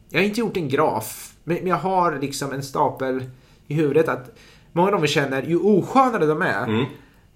[0.09, 3.23] jag har inte gjort en graf, men jag har liksom en stapel
[3.67, 4.31] i huvudet att
[4.71, 6.85] många av dem vi känner, ju oskönare de är, mm.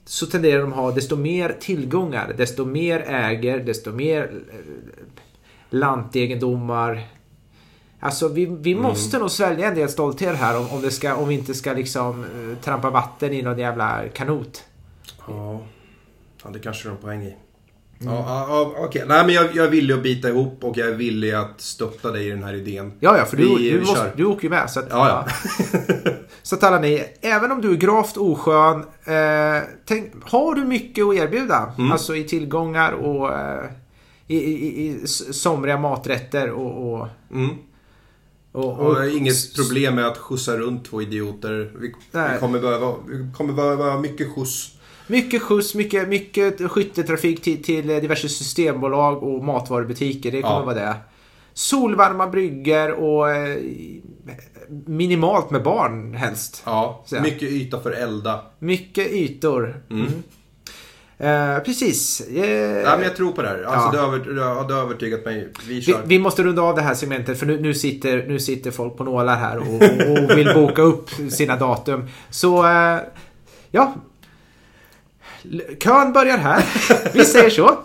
[0.06, 4.58] så tenderar de att ha desto mer tillgångar, desto mer äger, desto mer eh,
[5.70, 7.08] lantegendomar.
[8.00, 8.84] Alltså vi, vi mm.
[8.84, 11.74] måste nog svälja en del stolthet här om, om, det ska, om vi inte ska
[11.74, 14.64] liksom uh, trampa vatten i någon jävla kanot.
[15.28, 15.62] Ja,
[16.44, 17.36] ja det kanske de har poäng i.
[18.04, 18.16] Mm.
[18.16, 18.86] Ja, ja, okej.
[18.86, 19.06] Okay.
[19.06, 22.12] Nej, men jag, jag är villig att bita ihop och jag är villig att stötta
[22.12, 22.94] dig i den här idén.
[23.00, 24.70] Ja, ja, för du, vi, du, vi måste, du åker ju med.
[24.70, 25.52] Så att, ja, ja.
[26.44, 31.06] så att alla ni, även om du är gravt oskön, eh, tänk, har du mycket
[31.06, 31.74] att erbjuda?
[31.78, 31.92] Mm.
[31.92, 33.66] Alltså i tillgångar och eh,
[34.28, 36.94] i, i, i somriga maträtter och...
[36.94, 37.50] och mm.
[38.56, 41.72] Och, och, och inget problem med att skjutsa runt två idioter.
[41.80, 44.73] Vi, vi kommer, behöva, vi kommer behöva mycket skjuts.
[45.08, 50.32] Mycket skjuts, mycket, mycket skytteltrafik till, till diverse systembolag och matvarubutiker.
[50.32, 50.66] Det kommer ja.
[50.66, 50.96] vara det.
[51.54, 53.58] Solvarma brygger och eh,
[54.86, 56.64] minimalt med barn helst.
[56.66, 58.42] Ja, mycket yta för elda.
[58.60, 59.82] Mycket ytor.
[59.90, 60.02] Mm.
[60.02, 60.24] Mm.
[61.24, 62.28] Uh, precis.
[62.32, 63.64] Uh, ja, men jag tror på det här.
[63.64, 64.08] Alltså, ja.
[64.36, 65.50] det, har, det har övertygat mig.
[65.68, 68.72] Vi, vi, vi, måste runda av det här segmentet för nu, nu, sitter, nu sitter
[68.72, 69.76] folk på nålar här och,
[70.34, 72.08] och vill boka upp sina datum.
[72.30, 73.00] Så uh,
[73.72, 73.96] ja,
[75.80, 76.64] Kön börjar här.
[77.14, 77.78] Vi säger så.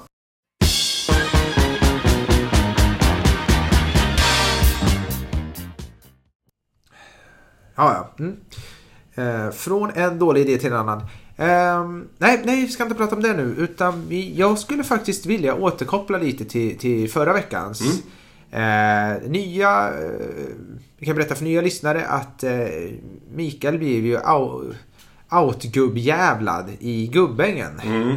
[7.76, 8.24] Ja, ja.
[8.24, 8.36] Mm.
[9.14, 10.98] Eh, från en dålig idé till en annan.
[11.36, 13.54] Eh, nej, nej, vi ska inte prata om det nu.
[13.58, 17.80] Utan vi, jag skulle faktiskt vilja återkoppla lite till, till förra veckans.
[17.80, 17.96] Mm.
[18.50, 19.88] Eh, nya...
[19.88, 20.46] Eh,
[20.98, 22.68] vi kan berätta för nya lyssnare att eh,
[23.34, 24.18] Mikael blev ju
[25.30, 27.80] outgubbjävlad i Gubbängen.
[27.80, 28.16] Mm.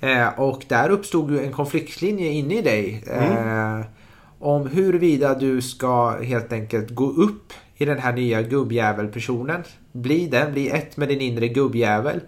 [0.00, 3.04] Eh, och där uppstod ju en konfliktlinje inne i dig.
[3.06, 3.78] Mm.
[3.78, 3.86] Eh,
[4.38, 9.62] om huruvida du ska helt enkelt gå upp i den här nya gubbjävelpersonen.
[9.92, 12.20] Bli den, bli ett med din inre gubbjävel.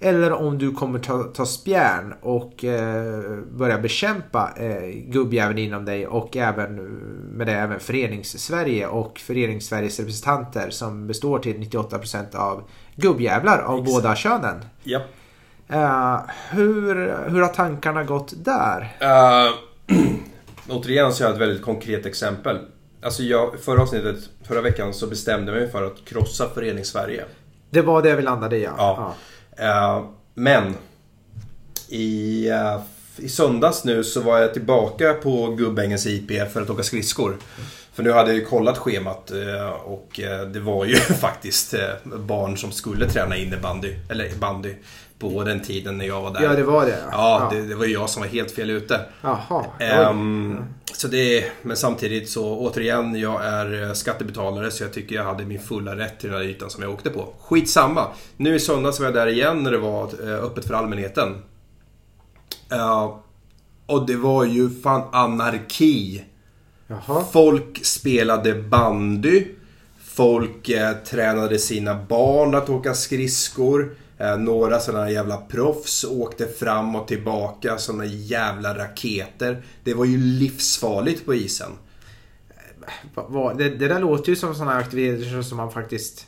[0.00, 6.06] Eller om du kommer ta, ta spjärn och eh, börja bekämpa eh, gubbjäveln inom dig
[6.06, 6.74] och även
[7.36, 12.62] med det även Förenings-Sverige och Förenings-Sveriges representanter som består till 98% av
[12.96, 13.94] gubbjävlar av Exakt.
[13.94, 14.64] båda könen.
[14.82, 15.00] Ja.
[15.72, 16.94] Uh, hur,
[17.30, 18.96] hur har tankarna gått där?
[19.02, 19.54] Uh,
[20.68, 22.58] återigen så har jag ett väldigt konkret exempel.
[23.02, 24.16] Alltså jag, förra avsnittet,
[24.48, 27.24] förra veckan så bestämde jag mig för att krossa Förenings-Sverige.
[27.70, 28.74] Det var det vi landade i ja.
[28.76, 29.14] ja.
[29.56, 29.98] ja.
[29.98, 30.74] Uh, men
[31.88, 32.48] i,
[33.16, 37.36] i söndags nu så var jag tillbaka på Gubbängens IP för att åka skridskor.
[37.94, 40.20] För nu hade jag ju kollat schemat uh, och
[40.52, 44.74] det var ju faktiskt barn som skulle träna innebandy, eller bandy
[45.18, 46.42] på den tiden när jag var där.
[46.42, 46.98] Ja, det var det.
[47.12, 47.56] Ja, ja.
[47.56, 49.00] Det, det, var ju jag som var helt fel ute.
[49.22, 49.64] Jaha.
[50.10, 55.24] Um, så det, men samtidigt så återigen, jag är eh, skattebetalare så jag tycker jag
[55.24, 57.34] hade min fulla rätt till den här ytan som jag åkte på.
[57.40, 58.06] Skitsamma.
[58.36, 61.42] Nu i söndags var jag där igen när det var eh, öppet för allmänheten.
[62.72, 63.16] Uh,
[63.86, 66.24] och det var ju fan anarki.
[66.86, 67.24] Jaha.
[67.32, 69.46] Folk spelade bandy.
[69.98, 73.96] Folk eh, tränade sina barn att åka skridskor.
[74.18, 79.62] Eh, några sådana jävla proffs åkte fram och tillbaka som jävla raketer.
[79.84, 81.70] Det var ju livsfarligt på isen.
[83.58, 86.26] Det, det där låter ju som sådana aktiviteter som man faktiskt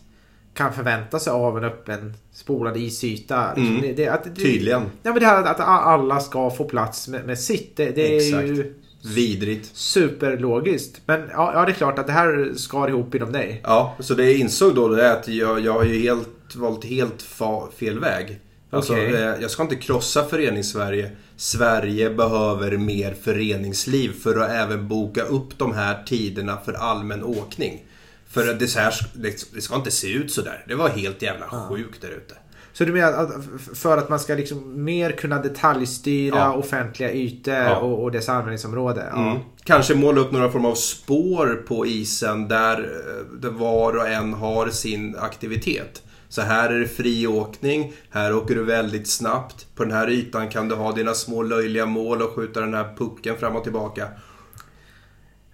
[0.55, 3.53] kan förvänta sig av en öppen spolad isyta.
[3.53, 3.81] Mm.
[3.81, 4.83] Det, det, att, det, Tydligen.
[5.03, 7.77] Ja, men det här att alla ska få plats med, med sitt.
[7.77, 8.75] Det, det är ju
[9.15, 9.77] Vidrigt.
[9.77, 11.01] Superlogiskt.
[11.07, 13.61] Men ja, ja, det är klart att det här skar ihop inom dig.
[13.65, 16.85] Ja, så det jag insåg då det är att jag, jag har ju helt, valt
[16.85, 18.41] helt fa, fel väg.
[18.71, 19.15] Alltså, okay.
[19.15, 21.11] Eh, jag ska inte krossa förenings-Sverige.
[21.37, 27.85] Sverige behöver mer föreningsliv för att även boka upp de här tiderna för allmän åkning.
[28.29, 28.95] För det, så här,
[29.53, 30.65] det ska inte se ut sådär.
[30.69, 32.35] Det var helt jävla sjukt där ute.
[32.77, 33.31] Så du menar att
[33.75, 36.53] för att man ska liksom mer kunna detaljstyra ja.
[36.53, 37.77] offentliga ytor ja.
[37.77, 39.07] och, och dess användningsområde?
[39.11, 39.31] Ja.
[39.31, 39.43] Mm.
[39.65, 44.35] Kanske måla upp några former av spår på isen där, eh, där var och en
[44.35, 46.03] har sin aktivitet.
[46.29, 49.67] Så här är det friåkning, här åker du väldigt snabbt.
[49.75, 52.95] På den här ytan kan du ha dina små löjliga mål och skjuta den här
[52.97, 54.09] pucken fram och tillbaka.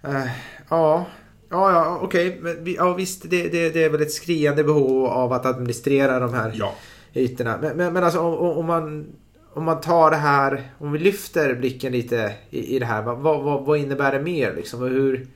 [0.07, 0.25] Uh,
[0.69, 1.05] ja,
[1.49, 2.39] Ja, ja okej.
[2.39, 2.75] Okay.
[2.77, 6.51] Ja, visst, det, det, det, är väl ett skriande behov av att administrera de här
[6.55, 6.75] ja
[7.13, 7.57] ytorna.
[7.61, 9.05] Men, men, men alltså om, om, man,
[9.53, 13.01] om man tar det här, om vi lyfter blicken lite i, i det här.
[13.01, 14.81] Vad, vad, vad innebär det mer liksom?
[14.81, 15.27] Och hur,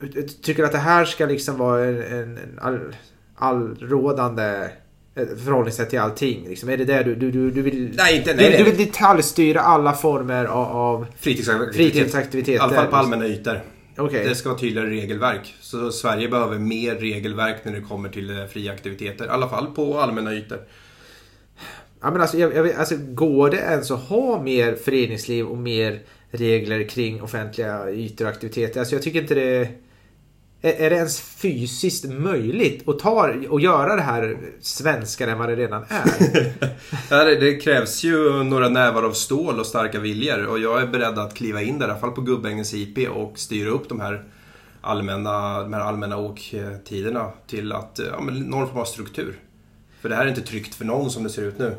[0.00, 2.96] hur, tycker du att det här ska liksom vara en, en, en all,
[3.34, 4.70] allrådande
[5.14, 6.48] eh, förhållningssätt till allting?
[6.48, 6.68] Liksom.
[6.68, 7.94] Är det där du, du, du, du vill...
[7.96, 12.52] Nej, inte, nej, du, du vill detaljstyra alla former av, av fritidsaktiviteter.
[12.52, 13.60] I alla fall på allmänna ytor.
[13.98, 14.28] Okay.
[14.28, 15.54] Det ska vara tydligare regelverk.
[15.60, 19.24] Så Sverige behöver mer regelverk när det kommer till eh, fria aktiviteter.
[19.24, 20.58] I alla fall på allmänna ytor.
[22.00, 26.00] Ja, men alltså, jag, jag, alltså, går det ens att ha mer föreningsliv och mer
[26.30, 28.80] regler kring offentliga ytor och aktiviteter?
[28.80, 29.68] Alltså, jag tycker inte det
[30.62, 35.56] är, det ens fysiskt möjligt att ta och göra det här svenskare än vad det
[35.56, 37.24] redan är?
[37.24, 41.18] det, det, krävs ju några nävar av stål och starka viljor och jag är beredd
[41.18, 44.24] att kliva in där, i alla fall på Gubbängens IP och styra upp de här
[44.80, 49.38] allmänna, de här allmänna åktiderna till att, ja, men någon form av struktur.
[50.00, 51.76] För det här är inte tryggt för någon som det ser ut nu.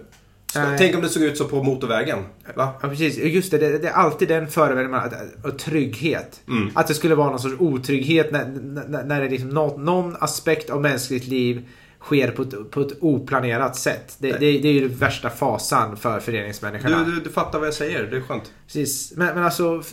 [0.53, 2.19] Tänk om det såg ut så på motorvägen.
[2.55, 2.73] Va?
[2.81, 3.17] Ja, precis.
[3.17, 5.09] Just det, det, det är alltid den förevändningen
[5.57, 6.41] trygghet.
[6.47, 6.71] Mm.
[6.75, 8.45] Att det skulle vara någon sorts otrygghet när,
[8.87, 11.67] när, när det liksom någon, någon aspekt av mänskligt liv
[12.01, 14.15] sker på ett, på ett oplanerat sätt.
[14.19, 17.03] Det, det, det är ju den värsta fasan för föreningsmänniskorna.
[17.03, 18.51] Du, du, du fattar vad jag säger, det är skönt.
[18.65, 19.13] Precis.
[19.15, 19.83] Men, men alltså,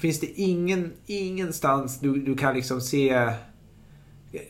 [0.00, 3.32] finns det ingen, ingenstans du, du kan liksom se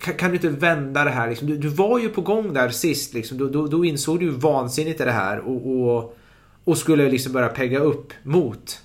[0.01, 1.29] kan, kan, du inte vända det här?
[1.29, 3.15] Liksom, du, du, var ju på gång där sist.
[3.15, 3.39] Liksom.
[3.39, 6.17] Då, då, då insåg du hur vansinnigt är det här och, och,
[6.65, 8.81] och, skulle liksom börja pegga upp mot.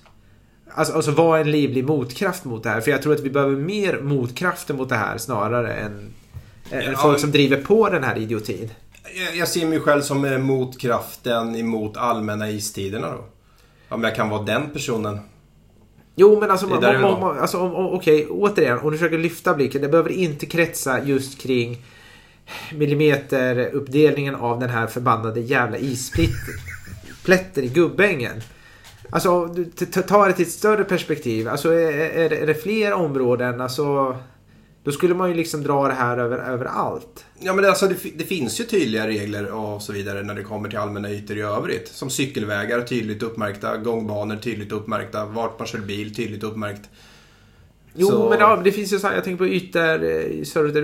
[0.70, 2.80] Alltså, alltså vara en livlig motkraft mot det här.
[2.80, 6.10] För jag tror att vi behöver mer motkrafter mot det här snarare än,
[6.70, 8.70] ja, än folk som driver på den här idiotin.
[9.16, 13.24] Jag, jag ser mig själv som eh, motkraften emot allmänna istiderna då.
[13.88, 15.18] Om jag kan vara den personen.
[16.20, 19.82] Jo, men alltså, man, man, man, alltså okej, okay, återigen, om du försöker lyfta blicken.
[19.82, 21.82] Det behöver inte kretsa just kring
[22.74, 28.42] millimeteruppdelningen av den här förbannade jävla isplätten i Gubbängen.
[29.10, 29.48] Alltså,
[30.06, 31.48] ta det till ett större perspektiv.
[31.48, 33.60] Alltså, är, är, är det fler områden?
[33.60, 34.16] Alltså,
[34.84, 37.24] då skulle man ju liksom dra det här över, överallt.
[37.38, 40.68] Ja men alltså det, det, finns ju tydliga regler och så vidare när det kommer
[40.68, 41.88] till allmänna ytor i övrigt.
[41.88, 46.88] Som cykelvägar tydligt uppmärkta, gångbanor tydligt uppmärkta, vart man kör bil tydligt uppmärkt.
[47.94, 48.28] Jo så...
[48.30, 50.04] men ja, det finns ju så här, jag tänker på ytor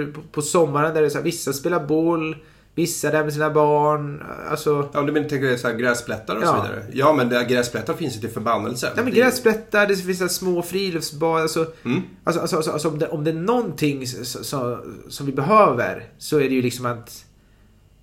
[0.01, 2.37] eh, på, på sommaren där det är så här, vissa spelar boll,
[2.77, 4.23] Vissa där med sina barn.
[4.51, 4.89] Alltså...
[4.93, 6.47] Ja, du menar tänker så här gräsplättar och Ja.
[6.47, 6.87] så vidare?
[6.93, 8.87] Ja, men det, gräsplättar finns ju till förbannelse.
[8.97, 11.43] Ja, men Det- gräsplättar, det finns så små friluftsbad.
[11.43, 12.03] Alltså, Mm.
[12.25, 16.05] alltså, alltså, alltså, alltså om, det, om det är någonting s- så, som vi behöver
[16.19, 17.25] så är det ju liksom att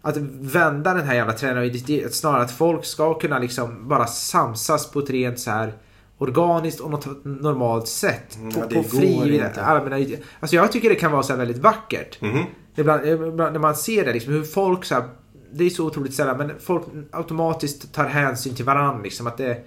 [0.03, 1.71] att vända den här jävla trenden.
[2.05, 5.73] och Snarare att folk ska kunna liksom bara samsas på ett rent så här
[6.17, 8.35] organiskt och något normalt sätt.
[8.35, 9.63] Mm, på, på går fri, inte.
[9.63, 9.99] allmänna
[10.39, 12.21] Alltså jag tycker det kan vara så här väldigt vackert.
[12.21, 12.43] Mhm.
[12.75, 15.03] Ibland, ibland när man ser det liksom hur folk så här,
[15.53, 19.63] Det är så otroligt sällan men folk automatiskt tar hänsyn till varandra liksom att det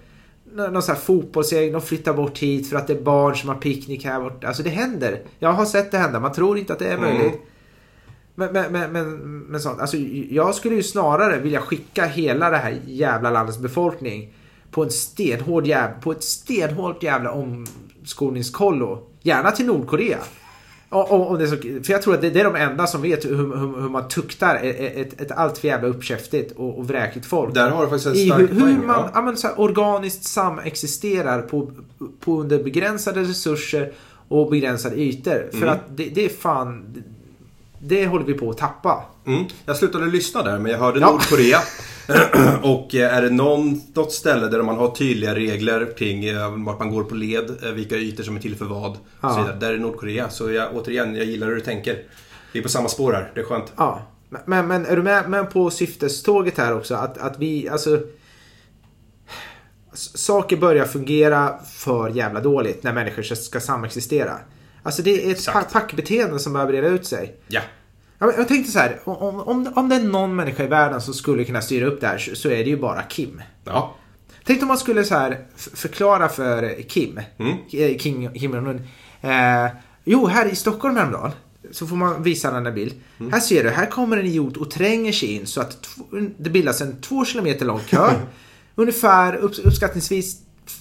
[0.54, 3.56] någon sån här fotbollsgäng, de flyttar bort hit för att det är barn som har
[3.56, 4.46] picknick här borta.
[4.46, 5.20] Alltså det händer.
[5.38, 6.20] Jag har sett det hända.
[6.20, 7.18] Man tror inte att det är Mm.
[7.18, 7.40] möjligt.
[8.34, 9.80] Men, men, men, men, men sånt.
[9.80, 9.96] Alltså,
[10.30, 14.34] jag skulle ju snarare vilja skicka hela det här jävla landets befolkning
[14.70, 19.06] på en stenhård jävla, på ett stenhårt jävla omskolningskollo.
[19.22, 20.18] Gärna till Nordkorea.
[20.94, 23.02] Och, och, det är så, för jag tror att det, det är de enda som
[23.02, 26.88] vet hur, hur, hur man tuktar ett, ett, ett allt för jävla uppkäftigt och, och
[26.88, 27.54] vräkigt folk.
[27.54, 28.86] Där har du faktiskt en I stark hur, hur poäng.
[28.86, 29.10] man ja.
[29.14, 29.22] ja.
[29.22, 31.70] men, så här, organiskt samexisterar på,
[32.20, 33.92] på under begränsade resurser
[34.28, 35.48] och begränsade ytor.
[35.50, 35.68] För Mm.
[35.68, 37.04] att det, det är fan...
[37.86, 39.04] Det, håller vi på att tappa.
[39.26, 39.44] Mm.
[39.66, 41.10] Jag slutade lyssna där, men jag hörde Ja.
[41.10, 41.58] Nordkorea.
[42.62, 46.78] och eh, är det någon, något ställe där man har tydliga regler kring eh, vart
[46.78, 48.90] man går på led, eh, vilka ytor som är till för vad.
[48.90, 49.30] Och Ja.
[49.34, 49.56] så vidare.
[49.56, 50.28] Där är Nordkorea.
[50.30, 52.02] Så jag, återigen, jag gillar hur du tänker.
[52.52, 53.30] Vi är på samma spår här.
[53.34, 53.72] Det är skönt.
[53.76, 54.02] Ja.
[54.44, 56.94] Men, men är du med, med på syfteståget här också?
[56.94, 58.00] Att, att vi, alltså...
[60.14, 64.38] Saker börjar fungera för jävla dåligt när människor ska samexistera.
[64.84, 65.72] Alltså det är ett Exakt.
[65.72, 67.36] pa- packbeteende som börjar breda ut sig.
[67.48, 67.60] Ja.
[68.18, 71.44] Jag tänkte så här, om, om, om det är någon människa i världen som skulle
[71.44, 73.42] kunna styra upp det här så, så är det ju bara Kim.
[73.64, 73.94] Ja.
[74.44, 75.38] Tänk om man skulle så här
[75.74, 77.52] förklara för Kim, Mm.
[77.72, 78.82] eh, Kim, Kim Jong-Un.
[79.20, 79.70] Eh,
[80.04, 81.30] jo, här i Stockholm häromdagen
[81.70, 82.94] så får man visa den här bild.
[83.20, 83.32] Mm.
[83.32, 85.88] Här ser du, här kommer en idiot och tränger sig in så att
[86.38, 88.10] det bildas en två kilometer lång kö.
[88.74, 90.36] Ungefär upp, uppskattningsvis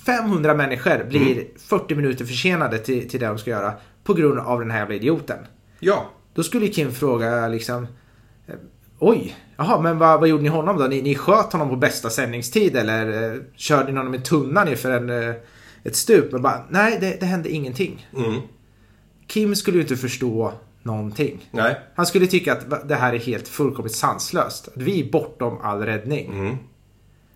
[0.05, 1.45] 500 människor blir Mm.
[1.67, 4.95] 40 minuter försenade till, till det de ska göra på grund av den här jävla
[4.95, 5.37] idioten.
[5.79, 6.09] Ja.
[6.33, 7.87] Då skulle Kim fråga liksom
[8.47, 8.55] eh,
[8.99, 10.83] Oj, jaha men vad, vad gjorde ni honom då?
[10.83, 14.75] Ni, ni sköt honom på bästa sändningstid eller eh, körde ni honom med tunna ner
[14.75, 15.35] för en, eh,
[15.83, 16.31] ett stup?
[16.31, 18.07] Men bara, nej det, det hände ingenting.
[18.17, 18.41] Mm.
[19.27, 21.49] Kim skulle ju inte förstå någonting.
[21.51, 21.79] Nej.
[21.95, 24.67] Han skulle tycka att det här är helt fullkomligt sanslöst.
[24.67, 26.31] Att vi är bortom all räddning.
[26.31, 26.57] Mm.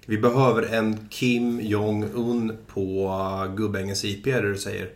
[0.06, 4.90] Vi behöver en Kim Jong-Un på uh, Gubbängens IP, är det du säger?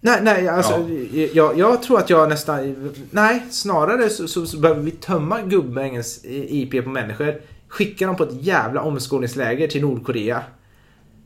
[0.00, 0.88] Nej, nej, alltså
[1.32, 2.90] jag, jag tror att jag nästan...
[3.10, 7.40] Nej, snarare så, så, så behöver vi tömma gubbängens IP på människor.
[7.68, 10.42] Skicka dem på ett jävla omskolningsläger till Nordkorea.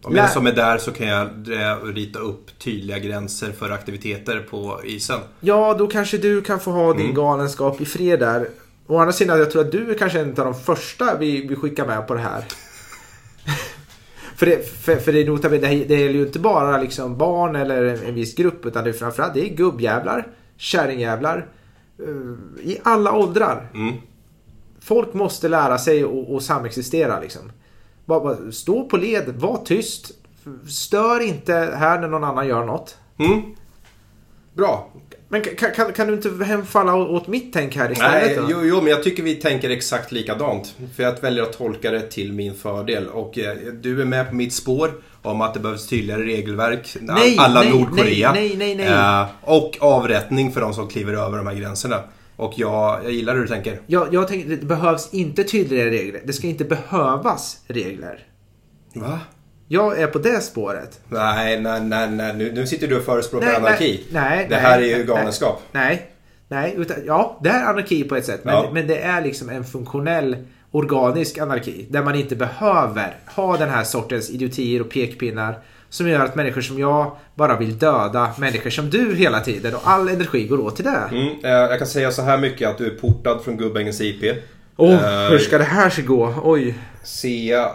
[0.02, 4.38] Om jag som är där så kan jag eh, rita upp tydliga gränser för aktiviteter
[4.50, 5.20] på isen.
[5.40, 8.48] Ja, då kanske du kan få ha din galenskap i fred där.
[8.86, 11.56] Å andra sidan, jag tror att du är kanske en av de första vi, vi
[11.56, 12.44] skickar med på det här.
[14.36, 17.16] För, det, för, för det är nota bene, det, det gäller ju inte bara liksom
[17.18, 18.66] barn eller en, en viss grupp.
[18.66, 21.48] Utan det är framförallt det är gubbjävlar, kärringjävlar.
[21.98, 23.70] eh, I alla åldrar.
[23.74, 23.94] Mm.
[24.80, 26.04] Folk måste lära sig
[26.36, 27.52] att samexistera liksom.
[28.04, 30.10] Bara, bara stå på led, var tyst.
[30.68, 32.96] Stör inte här när någon annan gör något.
[33.18, 33.42] Mm.
[34.54, 34.90] Bra.
[35.32, 38.76] Men kan, kan, kan du inte hemfalla åt mitt tänk här istället Nej, jo, jo,
[38.76, 40.74] men jag tycker vi tänker exakt likadant.
[40.96, 43.08] För jag väljer att tolka det till min fördel.
[43.08, 44.92] Och eh, du är med på mitt spår
[45.22, 46.96] om att det behövs tydligare regelverk.
[47.00, 48.32] Nej, alla nej, Nordkorea.
[48.32, 48.86] nej, nej, nej.
[48.86, 52.00] Eh, och avrättning för de som kliver över de här gränserna.
[52.36, 53.80] Och jag, jag gillar hur du tänker.
[53.86, 56.20] Jag, jag tänker, det behövs inte tydligare regler.
[56.24, 58.26] Det ska inte behövas regler.
[58.94, 59.20] Va?
[59.72, 61.00] Jag är på det spåret.
[61.08, 62.34] Nej, nej, nej, nej.
[62.36, 64.04] Nu, nu sitter du och förespråkar Nej, anarki.
[64.10, 65.62] nej, nej, det här nej, är ju galenskap.
[65.72, 66.06] Nej,
[66.48, 68.44] nej, utan, ja, det är anarki på ett sätt.
[68.44, 68.70] Men, Ja.
[68.72, 70.36] men det är liksom en funktionell,
[70.70, 71.86] organisk anarki.
[71.90, 75.58] Där man inte behöver ha den här sortens idiotier och pekpinnar.
[75.88, 79.74] Som gör att människor som jag bara vill döda människor som du hela tiden.
[79.74, 81.02] Och all energi går åt till det.
[81.10, 84.36] Mm, eh, jag kan säga så här mycket att du är portad från Gubbängens IP.
[84.76, 86.34] Åh, Eh, hur ska det här gå?
[86.42, 86.74] Oj.
[87.48, 87.70] Jag,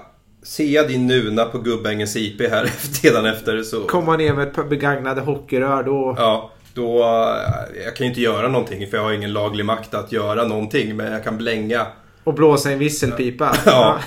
[0.47, 2.65] ser jag din nuna på Gubbängens IP här
[3.01, 3.87] sedan efter så...
[3.87, 6.15] Komma ner med ett par begagnade hockeyrör då.
[6.17, 6.99] Ja, då...
[7.03, 10.43] eh, Jag kan ju inte göra någonting för jag har ingen laglig makt att göra
[10.47, 10.95] någonting.
[10.95, 11.87] Men jag kan blänga.
[12.23, 13.55] Och blåsa en visselpipa.
[13.65, 13.99] Ja.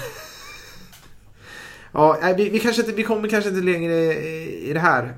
[1.93, 5.12] Ja, vi, vi, kanske inte, vi kommer kanske inte längre i, i det här.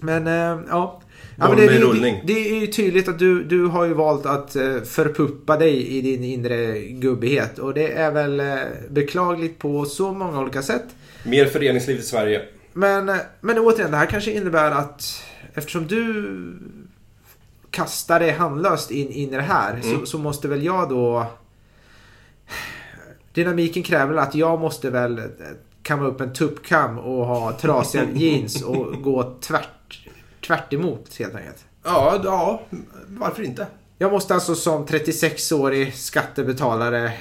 [0.00, 1.00] Men äh, ja.
[1.38, 4.80] Ja det, det, det är ju tydligt att du, du har ju valt att eh,
[4.80, 7.58] förpuppa dig i din inre gubbighet.
[7.58, 8.56] Och det är väl eh,
[8.88, 10.84] beklagligt på så många olika sätt.
[11.24, 12.42] Mer föreningsliv i Sverige.
[12.72, 15.24] Men, eh, men återigen, det här kanske innebär att
[15.54, 16.32] eftersom du
[17.70, 20.00] kastar dig handlöst in, in i det här Mm.
[20.00, 21.26] så, så måste väl jag då
[23.32, 25.22] Dynamiken kräver att jag måste väl
[25.82, 30.07] kamma upp en tuppkam och ha trasiga jeans och gå tvärt,
[30.48, 31.64] tvärt emot helt enkelt.
[31.84, 32.62] Ja, ja,
[33.06, 33.66] varför inte?
[33.98, 37.12] Jag måste alltså som 36-årig skattebetalare eh,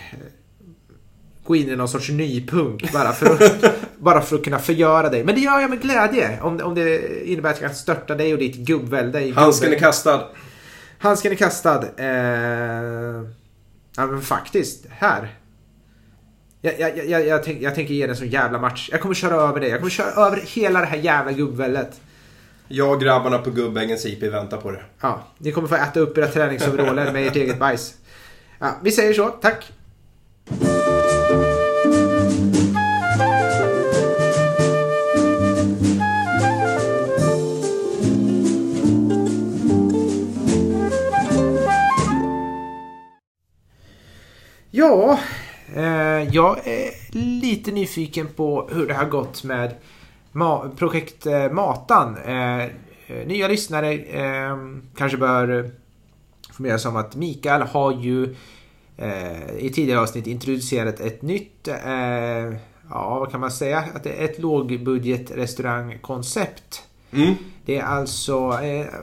[1.43, 3.63] gå in i någon sorts nypunk bara för, att,
[3.97, 5.23] bara för att kunna förgöra dig.
[5.23, 8.33] Men det gör jag med glädje om, om det innebär att jag kan störta dig
[8.33, 9.21] och ditt gubbvälde.
[9.21, 10.23] i Handsken är kastad.
[10.99, 11.83] Handsken är kastad.
[11.97, 13.23] Eh,
[13.95, 15.35] ja men faktiskt, här.
[16.61, 18.89] Jag, jag, jag, jag, tänk, jag tänker ge dig en sån jävla match.
[18.91, 19.69] Jag kommer köra över dig.
[19.69, 22.01] Jag kommer köra över hela det här jävla gubbväldet.
[22.67, 24.83] Jag och grabbarna på Gubbängens IP väntar på det.
[25.01, 27.93] Ja, ni kommer få äta upp era träningsoveraller med ert eget bajs.
[28.59, 29.71] Ja, vi säger så, tack.
[44.71, 45.19] Ja,
[45.75, 46.91] eh, jag är
[47.41, 49.75] lite nyfiken på hur det har gått med
[50.37, 52.17] ma- projekt eh, Matan.
[52.17, 52.69] Eh, eh,
[53.27, 53.97] nya lyssnare
[54.95, 55.71] kanske bör
[56.47, 58.35] informeras om att Mikael har ju
[59.59, 61.67] i tidigare avsnitt introducerat ett nytt,
[62.89, 66.83] ja vad kan man säga, att det är ett lågbudget restaurangkoncept.
[67.11, 67.33] Mm.
[67.65, 68.49] Det är alltså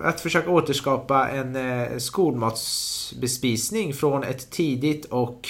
[0.02, 5.48] att försöka återskapa en eh, skolmatsbespisning från ett tidigt och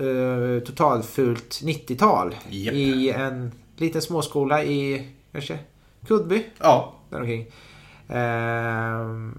[0.00, 2.34] eh, totalfult 90-tal.
[2.48, 2.74] Japp.
[2.74, 5.58] I en liten småskola i kanske
[6.06, 6.44] Kuddby.
[6.58, 6.94] Ja.
[7.10, 7.46] Däromkring.
[8.08, 9.38] Ehm,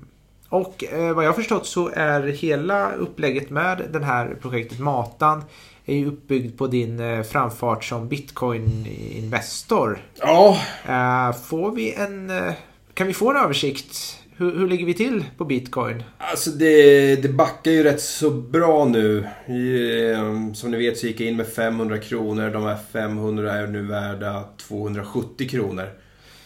[0.50, 5.44] och eh, vad jag har förstått så är hela upplägget med den här projektet Matan
[5.86, 10.02] är ju uppbyggd på din eh, framfart som Bitcoin-investor.
[10.20, 12.30] Ja, Eh, får vi en...
[12.30, 12.54] eh,
[12.94, 14.19] kan vi få en översikt?
[14.40, 16.04] Hur, hur ligger vi till på Bitcoin?
[16.18, 19.18] Alltså det, det backar ju rätt så bra nu.
[19.46, 22.50] Eh, Som ni vet så gick jag in med 500 kronor.
[22.50, 25.90] De här 500 är nu värda 270 kronor.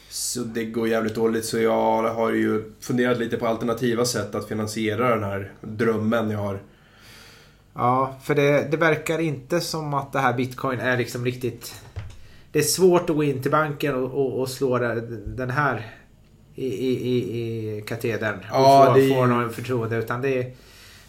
[0.09, 1.45] Så det går jävligt dåligt.
[1.45, 6.39] Så jag har ju funderat lite på alternativa sätt att finansiera den här drömmen jag
[6.39, 6.61] har.
[7.73, 11.73] Ja, för det, det verkar inte som att det här Bitcoin är liksom riktigt...
[12.51, 14.77] Det är svårt att gå in till banken och, och, och slå
[15.25, 16.02] den här
[16.55, 18.35] i, i, i, katedern.
[18.51, 19.97] Ja, och få, det är få ju- någon förtroende.
[19.97, 20.51] Utan det är,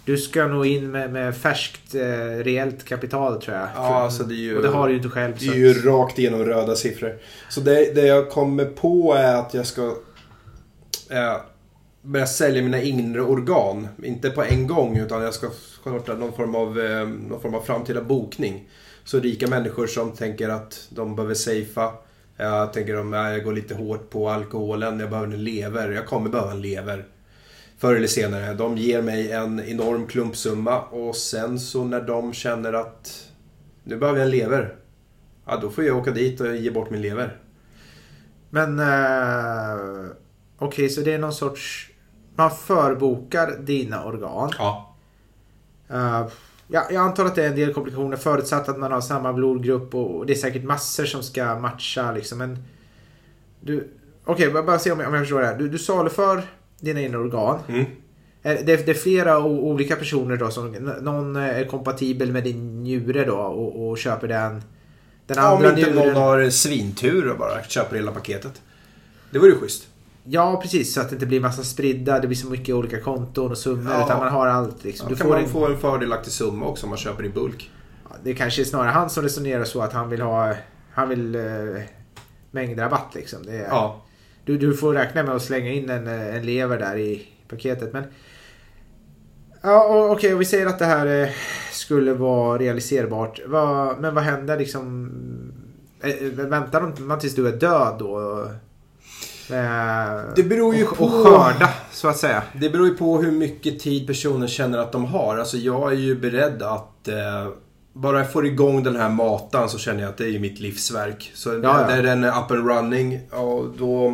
[0.05, 2.01] du ska nog in med, med färskt eh,
[2.45, 3.69] reellt kapital tror jag.
[3.75, 5.33] Ja, alltså det ju- Och det har du ju inte själv.
[5.39, 5.53] Det Så.
[5.53, 7.19] är ju rakt igenom röda siffror.
[7.51, 9.83] Så det, det jag kommer på är att jag ska
[11.11, 11.37] eh,
[12.03, 13.89] börja sälja mina inre organ.
[14.05, 15.47] Inte på en gång utan jag ska
[15.81, 18.69] starta någon form av, eh, någon form av framtida bokning.
[19.05, 21.91] Så rika människor som tänker att de behöver safea.
[22.37, 25.91] Jag tänker om jag går lite hårt på alkoholen, jag behöver en lever.
[25.91, 27.05] Jag kommer behöva en lever.
[27.79, 28.55] Förr eller senare.
[28.55, 33.29] De ger mig en enorm klumpsumma och sen så när de känner att
[33.85, 34.75] nu behöver jag en lever.
[35.47, 37.39] Ja, då får jag åka dit och ge bort min lever.
[38.51, 40.11] Men eh,
[40.59, 41.91] okej, så det är någon sorts...
[42.37, 44.51] Man förbokar dina organ.
[44.59, 44.97] Ja.
[45.91, 46.27] Uh,
[46.69, 49.95] ja, jag antar att det är en del komplikationer förutsatt att man har samma blodgrupp
[49.95, 52.39] och, och det är säkert massor som ska matcha liksom.
[52.39, 52.59] Men
[53.61, 53.89] du,
[54.25, 55.59] okej, bara, bara se om jag, om jag förstår det här.
[55.59, 56.43] Du, du saluför
[56.81, 57.59] dina inre organ.
[57.69, 57.85] Mm.
[58.43, 63.37] Det, det är flera olika personer då som någon är kompatibel med din njure då
[63.37, 64.63] och, och köper den.
[65.27, 66.07] Den Ja, om andra inte njuren.
[66.07, 68.63] någon har svintur och bara köper hela paketet.
[69.31, 69.89] Det vore ju schysst.
[70.27, 70.95] Ja, precis.
[70.95, 72.21] Så att det inte blir massa spridda.
[72.21, 73.93] Det blir så mycket olika konton och summor.
[73.93, 74.05] Ja.
[74.05, 75.07] Utan man har allt liksom.
[75.07, 77.29] Ja, du kan får man en, få en fördelaktig summa också om man köper i
[77.29, 77.71] bulk.
[78.25, 80.55] Det kanske är snarare han som resonerar så att han vill ha
[80.93, 81.43] han vill eh,
[82.51, 83.39] mängdrabatt liksom.
[83.47, 84.03] Det är, Ja.
[84.45, 87.93] du, du får räkna med att slänga in en, eh, en lever där i paketet.
[87.93, 88.05] Men
[89.63, 91.29] Ja, okej, och vi säger att det här eh,
[91.73, 93.41] skulle vara realiserbart.
[93.47, 95.11] Vad, men vad händer liksom?
[96.01, 98.49] Eh, väntar de- man tills du är död då?
[99.51, 102.43] Eh, Det beror ju och, på- Och skörda, så att säga.
[102.53, 105.37] Det beror ju på hur mycket tid personen känner att de har.
[105.39, 107.49] Alltså jag är ju beredd att eh,
[107.93, 111.33] bara jag får igång den här matan så känner jag att det är mitt livsverk.
[111.35, 111.87] Så Ja, ja.
[111.89, 114.11] när den är up and running, ja, då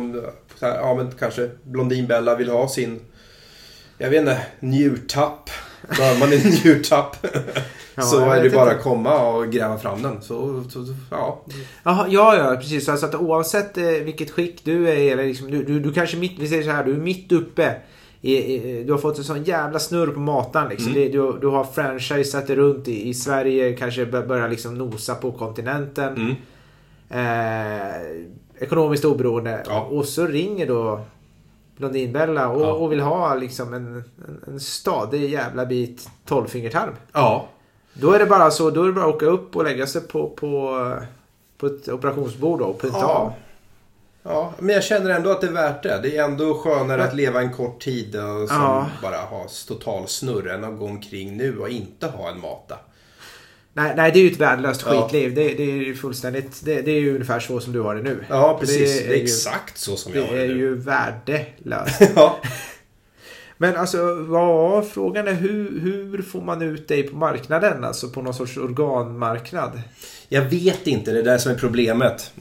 [0.61, 3.01] här, ja, men kanske Blondinbella vill ha sin,
[3.97, 5.49] jag vet inte, njurtapp.
[5.97, 7.15] Behöver man en njurtapp
[7.95, 10.21] Ja, så är det bara att komma och gräva fram den.
[10.21, 11.41] Så, så, så ja.
[11.83, 12.89] Jaha, ja, ja, precis.
[12.89, 16.39] Alltså att oavsett eh, vilket skick du är eller liksom, du, du, du kanske mitt,
[16.39, 17.75] vi säger så här, du är mitt uppe.
[18.23, 20.91] I, i, du har fått en sån jävla snurr på matan liksom.
[20.91, 21.11] Mm.
[21.11, 25.31] Du, du har franchisat det runt i, i Sverige, kanske bör- börjar liksom nosa på
[25.31, 26.15] kontinenten.
[26.15, 26.35] Mm.
[27.09, 28.01] Eh,
[28.59, 29.63] ekonomiskt oberoende.
[29.67, 29.81] Ja.
[29.81, 31.01] Och så ringer då
[31.77, 32.71] Blondinbella och, Ja.
[32.73, 34.03] och vill ha liksom en, en,
[34.47, 36.93] en stadig jävla bit tolvfingertarm.
[37.13, 37.47] Ja.
[37.93, 40.01] Då är det bara så, då är det bara att åka upp och lägga sig
[40.01, 40.93] på, på,
[41.57, 43.07] på ett operationsbord och putta Ja.
[43.07, 43.33] av.
[44.23, 45.99] Ja, men jag känner ändå att det är värt det.
[46.03, 48.87] Det är ändå skönare att leva en kort tid och som Ja.
[49.01, 52.77] bara ha total snurr än att gå omkring nu och inte ha en mata.
[53.73, 54.91] Nej, nej, det är ju ett värdelöst Ja.
[55.01, 55.35] skitliv.
[55.35, 58.01] Det, det är ju fullständigt, det, det är ju ungefär så som du har det
[58.01, 58.25] nu.
[58.29, 58.99] Ja, precis.
[58.99, 60.59] Det är, ju- exakt så som jag Det har är det nu.
[60.59, 62.01] ju värdelöst.
[62.15, 62.37] Ja.
[63.61, 63.97] Men alltså,
[64.31, 67.83] ja, frågan är hur, hur får man ut dig på marknaden?
[67.83, 69.81] Alltså på någon sorts organmarknad?
[70.29, 72.33] Jag vet inte, det är det som är problemet.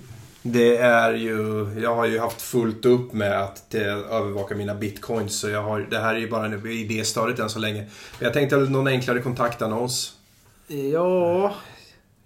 [0.43, 3.75] Det är ju, jag har ju haft fullt upp med att
[4.11, 5.41] övervaka mina bitcoins.
[5.41, 7.81] Så jag har, det här är ju bara en idéstadiet än så länge.
[8.19, 10.13] Men jag tänkte någon enklare kontaktannons.
[10.93, 11.55] Ja,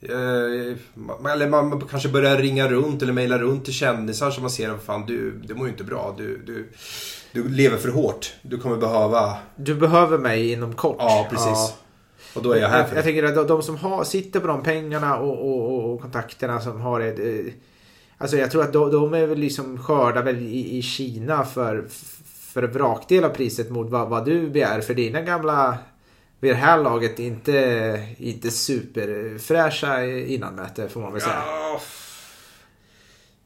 [0.08, 4.50] Eh, man- eller man kanske börjar ringa runt eller mejla runt till kändisar som man
[4.50, 6.14] ser att fan du, du mår ju inte bra.
[6.18, 6.68] Du, du,
[7.34, 8.34] du lever för hårt.
[8.42, 9.36] Du kommer behöva...
[9.56, 10.96] du behöver mig inom kort.
[10.98, 11.74] Ja, precis.
[12.34, 13.08] Och då är jag här Jag, för jag det.
[13.08, 17.00] tänker att de, som har, sitter på de pengarna och, och, och, kontakterna som har
[17.00, 17.54] ett...
[18.18, 21.84] Alltså jag tror att de, de är väl liksom skörda väl i, i Kina för,
[22.52, 25.78] för en vrakdel av priset mot vad, vad du begär för dina gamla
[26.40, 31.42] vid det här laget inte, inte superfräscha innanmäte får man väl säga.
[31.46, 31.80] Ja,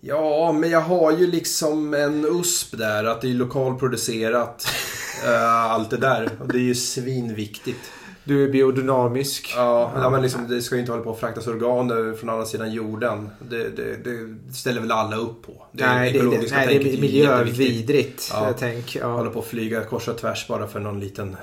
[0.01, 3.05] ja, men jag har ju liksom en USP där.
[3.05, 4.67] Att det är lokalproducerat.
[5.25, 6.31] eh, allt det där.
[6.41, 7.93] Och det är ju svinviktigt.
[8.25, 9.53] Du är biodynamisk.
[9.57, 12.45] Ja, ja, men liksom, det ska ju inte hålla på att fraktas organ från andra
[12.45, 13.31] sidan jorden.
[13.51, 15.67] Det, det, det ställer väl alla upp på.
[15.73, 18.31] Det nej, det, det, nej, det är miljövidrigt.
[18.33, 18.55] Ja.
[18.61, 19.07] Jag ja.
[19.07, 21.37] Hålla på att flyga kors och tvärs bara för någon liten,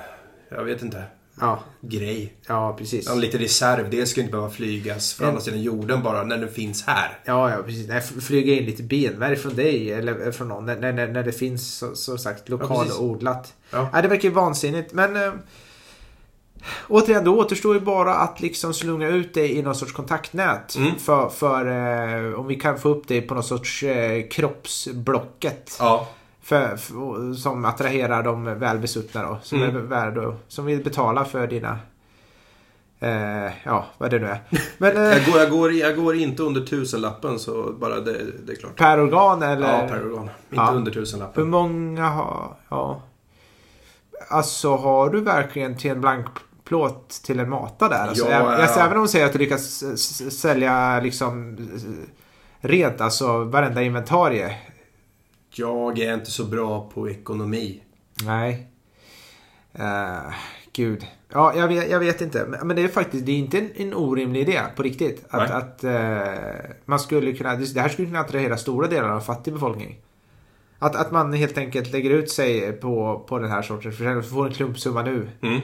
[0.48, 1.02] jag vet inte,
[1.40, 2.34] Ja, grej.
[2.46, 3.08] ja, precis.
[3.08, 3.90] Någon liten reserv.
[3.90, 7.18] Det ska inte behöva flygas från En- andra sidan jorden bara när den finns här.
[7.24, 7.88] Ja, ja precis.
[7.88, 11.74] Nej, flyga in lite benmärg från dig eller från någon när, när, när det finns
[11.78, 13.54] så, så sagt lokalodlat.
[13.70, 13.88] Ja.
[13.92, 14.92] Nej, det verkar ju vansinnigt.
[14.92, 15.32] Men eh,
[16.88, 20.76] återigen, då återstår ju bara att liksom slunga ut dig i någon sorts kontaktnät.
[20.76, 20.98] Mm.
[20.98, 21.66] För, för
[22.28, 25.76] eh, om vi kan få upp dig på någon sorts eh, kroppsblocket.
[25.78, 26.08] Ja.
[26.46, 29.38] För, för, som attraherar de välbesuttna då.
[29.42, 29.76] Som, Mm.
[29.76, 31.78] är värda, som vill betala för dina...
[33.00, 34.40] Eh, ja, vad det nu är.
[34.78, 38.52] Men eh, Jag, går, jag, går, jag går inte under tusenlappen så bara det, det
[38.52, 38.76] är klart.
[38.76, 39.72] per organ eller?
[39.82, 40.22] Ja, per organ.
[40.22, 40.70] Inte Ja.
[40.74, 41.50] under Hur tusenlappen.
[41.50, 42.56] många har...
[42.68, 43.02] Ja.
[44.28, 46.26] Alltså har du verkligen till en blank
[46.64, 48.08] plåt till en mata där?
[48.08, 48.84] Alltså, Ja, jag, ja.
[48.84, 49.84] även om du säger att du lyckas
[50.40, 51.56] sälja liksom
[52.60, 54.56] rent, alltså varenda inventarie.
[55.58, 57.82] Jag är inte så bra på ekonomi.
[58.24, 58.66] Nej.
[59.78, 60.34] Uh,
[60.72, 61.06] gud.
[61.32, 62.58] Ja, jag vet, jag vet inte.
[62.64, 65.24] Men det är faktiskt det är inte en, en orimlig idé på riktigt.
[65.28, 66.22] Att, att eh,
[66.84, 69.98] man skulle kunna, det här skulle kunna attrahera stora delar av fattig befolkning.
[70.78, 74.22] Att, att man helt enkelt lägger ut sig på, på den här sortens försäljning.
[74.22, 75.28] Får en klumpsumma nu.
[75.40, 75.60] Mm.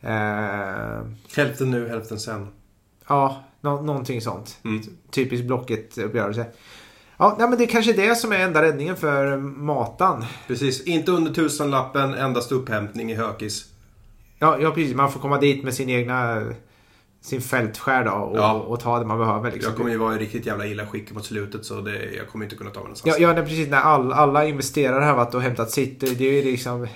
[0.00, 2.48] Eh, Hälften nu, hälften sen.
[3.08, 4.58] ja, nå, någonting sånt.
[4.64, 4.82] Mm.
[5.10, 6.46] Typisk Blocket-uppgörelse.
[7.16, 10.24] Ja, nej, men det är kanske det som är enda räddningen för Matan.
[10.46, 10.84] Precis.
[10.86, 13.64] Inte under tusenlappen, endast upphämtning i hökis.
[14.38, 14.94] Ja, ja, precis.
[14.96, 16.42] Man får komma dit med sin egna
[17.20, 18.52] sin fältskär då och, Ja.
[18.52, 19.52] och ta det man behöver.
[19.52, 19.70] Liksom.
[19.70, 22.44] Jag kommer ju vara i riktigt jävla illa skick mot slutet så det, jag kommer
[22.44, 23.18] inte kunna ta mig Ja, någonstans.
[23.18, 23.68] ja nej, precis.
[23.68, 26.00] När all, alla investerare har varit och hämtat sitt.
[26.00, 26.86] Det, är ju liksom...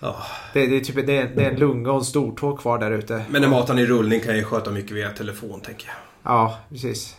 [0.00, 0.16] Ja.
[0.52, 2.90] Det, det, är typ, det, är, det är en lunga och en stortå kvar där
[2.90, 3.24] ute.
[3.30, 5.96] Men när maten är i rullning kan jag ju sköta mycket via telefon tänker jag.
[6.32, 7.16] Ja, precis.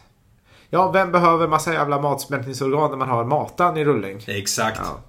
[0.74, 4.24] Ja, vem behöver massa jävla matsmältningsorgan när man har matan i rullning?
[4.28, 4.80] Exakt.
[4.84, 5.00] Ja.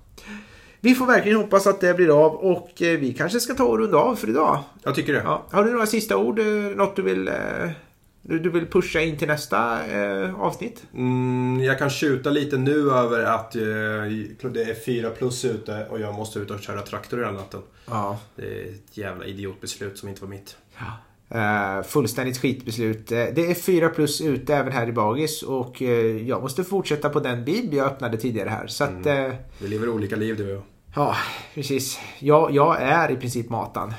[0.81, 3.79] Vi får verkligen hoppas att det blir av och eh, vi kanske ska ta och
[3.79, 4.59] runda av för idag.
[4.83, 5.23] Jag tycker det.
[5.25, 5.43] Ja.
[5.51, 6.39] Har du några sista ord?
[6.39, 6.45] eh,
[6.77, 7.35] Något du vill, eh,
[8.23, 9.79] du, vill pusha in till nästa
[10.37, 10.83] avsnitt?
[10.95, 13.61] Mm, jag kan tjuta lite nu över att det
[14.62, 17.61] är fyra plus ute och jag måste ut och köra traktor hela natten.
[17.87, 18.19] Ja.
[18.37, 20.57] Det är ett jävla idiotbeslut som inte var mitt.
[21.35, 23.12] Uh, fullständigt skitbeslut.
[23.12, 27.09] Eh, det är fyra plus ute även här i Bagis och eh, jag måste fortsätta
[27.09, 28.66] på den bib jag öppnade tidigare här.
[28.66, 29.28] Så att, eh,
[29.59, 30.62] Vi lever olika liv du och jag.
[30.95, 31.16] ja,
[31.55, 31.99] precis.
[32.18, 33.95] Jag, jag är i princip matan.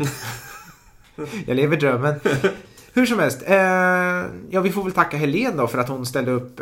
[1.47, 2.15] jag lever drömmen.
[2.93, 3.43] Hur som helst.
[4.49, 6.61] Ja, vi får väl tacka Helen då för att hon ställde upp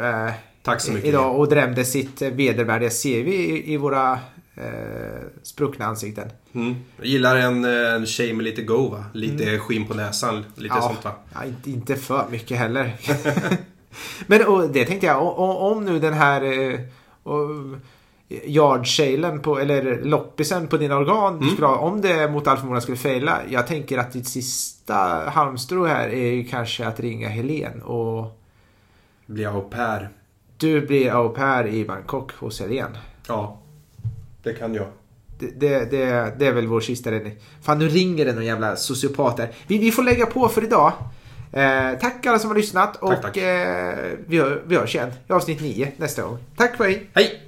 [0.64, 1.10] Tack så mycket.
[1.10, 4.20] idag och drämde sitt vedervärdiga CV i, i våra
[4.56, 6.30] eh, spruckna ansikten.
[6.54, 6.76] Mm.
[6.98, 9.06] Jag gillar en, eh, en tjej med lite go va?
[9.14, 10.46] Lite skinn på näsan.
[10.56, 10.84] Lite Mm.
[10.84, 10.90] Ja.
[10.94, 11.12] sånt va?
[11.34, 12.94] Ja, inte, inte för mycket heller.
[14.28, 16.42] Men och det tänkte jag, o- o- om nu den här
[16.72, 16.80] eh,
[17.24, 17.50] och,
[18.46, 21.50] yardsalen på, eller loppisen på dina organ, Mm.
[21.50, 23.40] skulle om det mot all förmodan skulle fejla.
[23.50, 24.94] Jag tänker att ditt sista
[25.30, 28.40] halmstrå här är ju kanske att ringa Helen och
[29.26, 30.10] Blir au pair.
[30.58, 32.98] du blir au pair i Bangkok hos Helen.
[33.28, 33.60] Ja.
[34.44, 34.88] Det kan jag.
[35.40, 37.34] Det, det, det, det är väl vår sista räddning.
[37.62, 39.52] Fan nu ringer det någon jävla sociopat där.
[39.68, 40.94] Vi, vi får lägga på för idag.
[41.52, 43.38] Eh, tack alla som har lyssnat och Tack, tack.
[43.38, 43.96] Eh,
[44.28, 46.38] vi, hör, vi hörs igen i avsnitt 9 nästa gång.
[46.58, 47.10] Tack, hej!
[47.14, 47.42] Hej!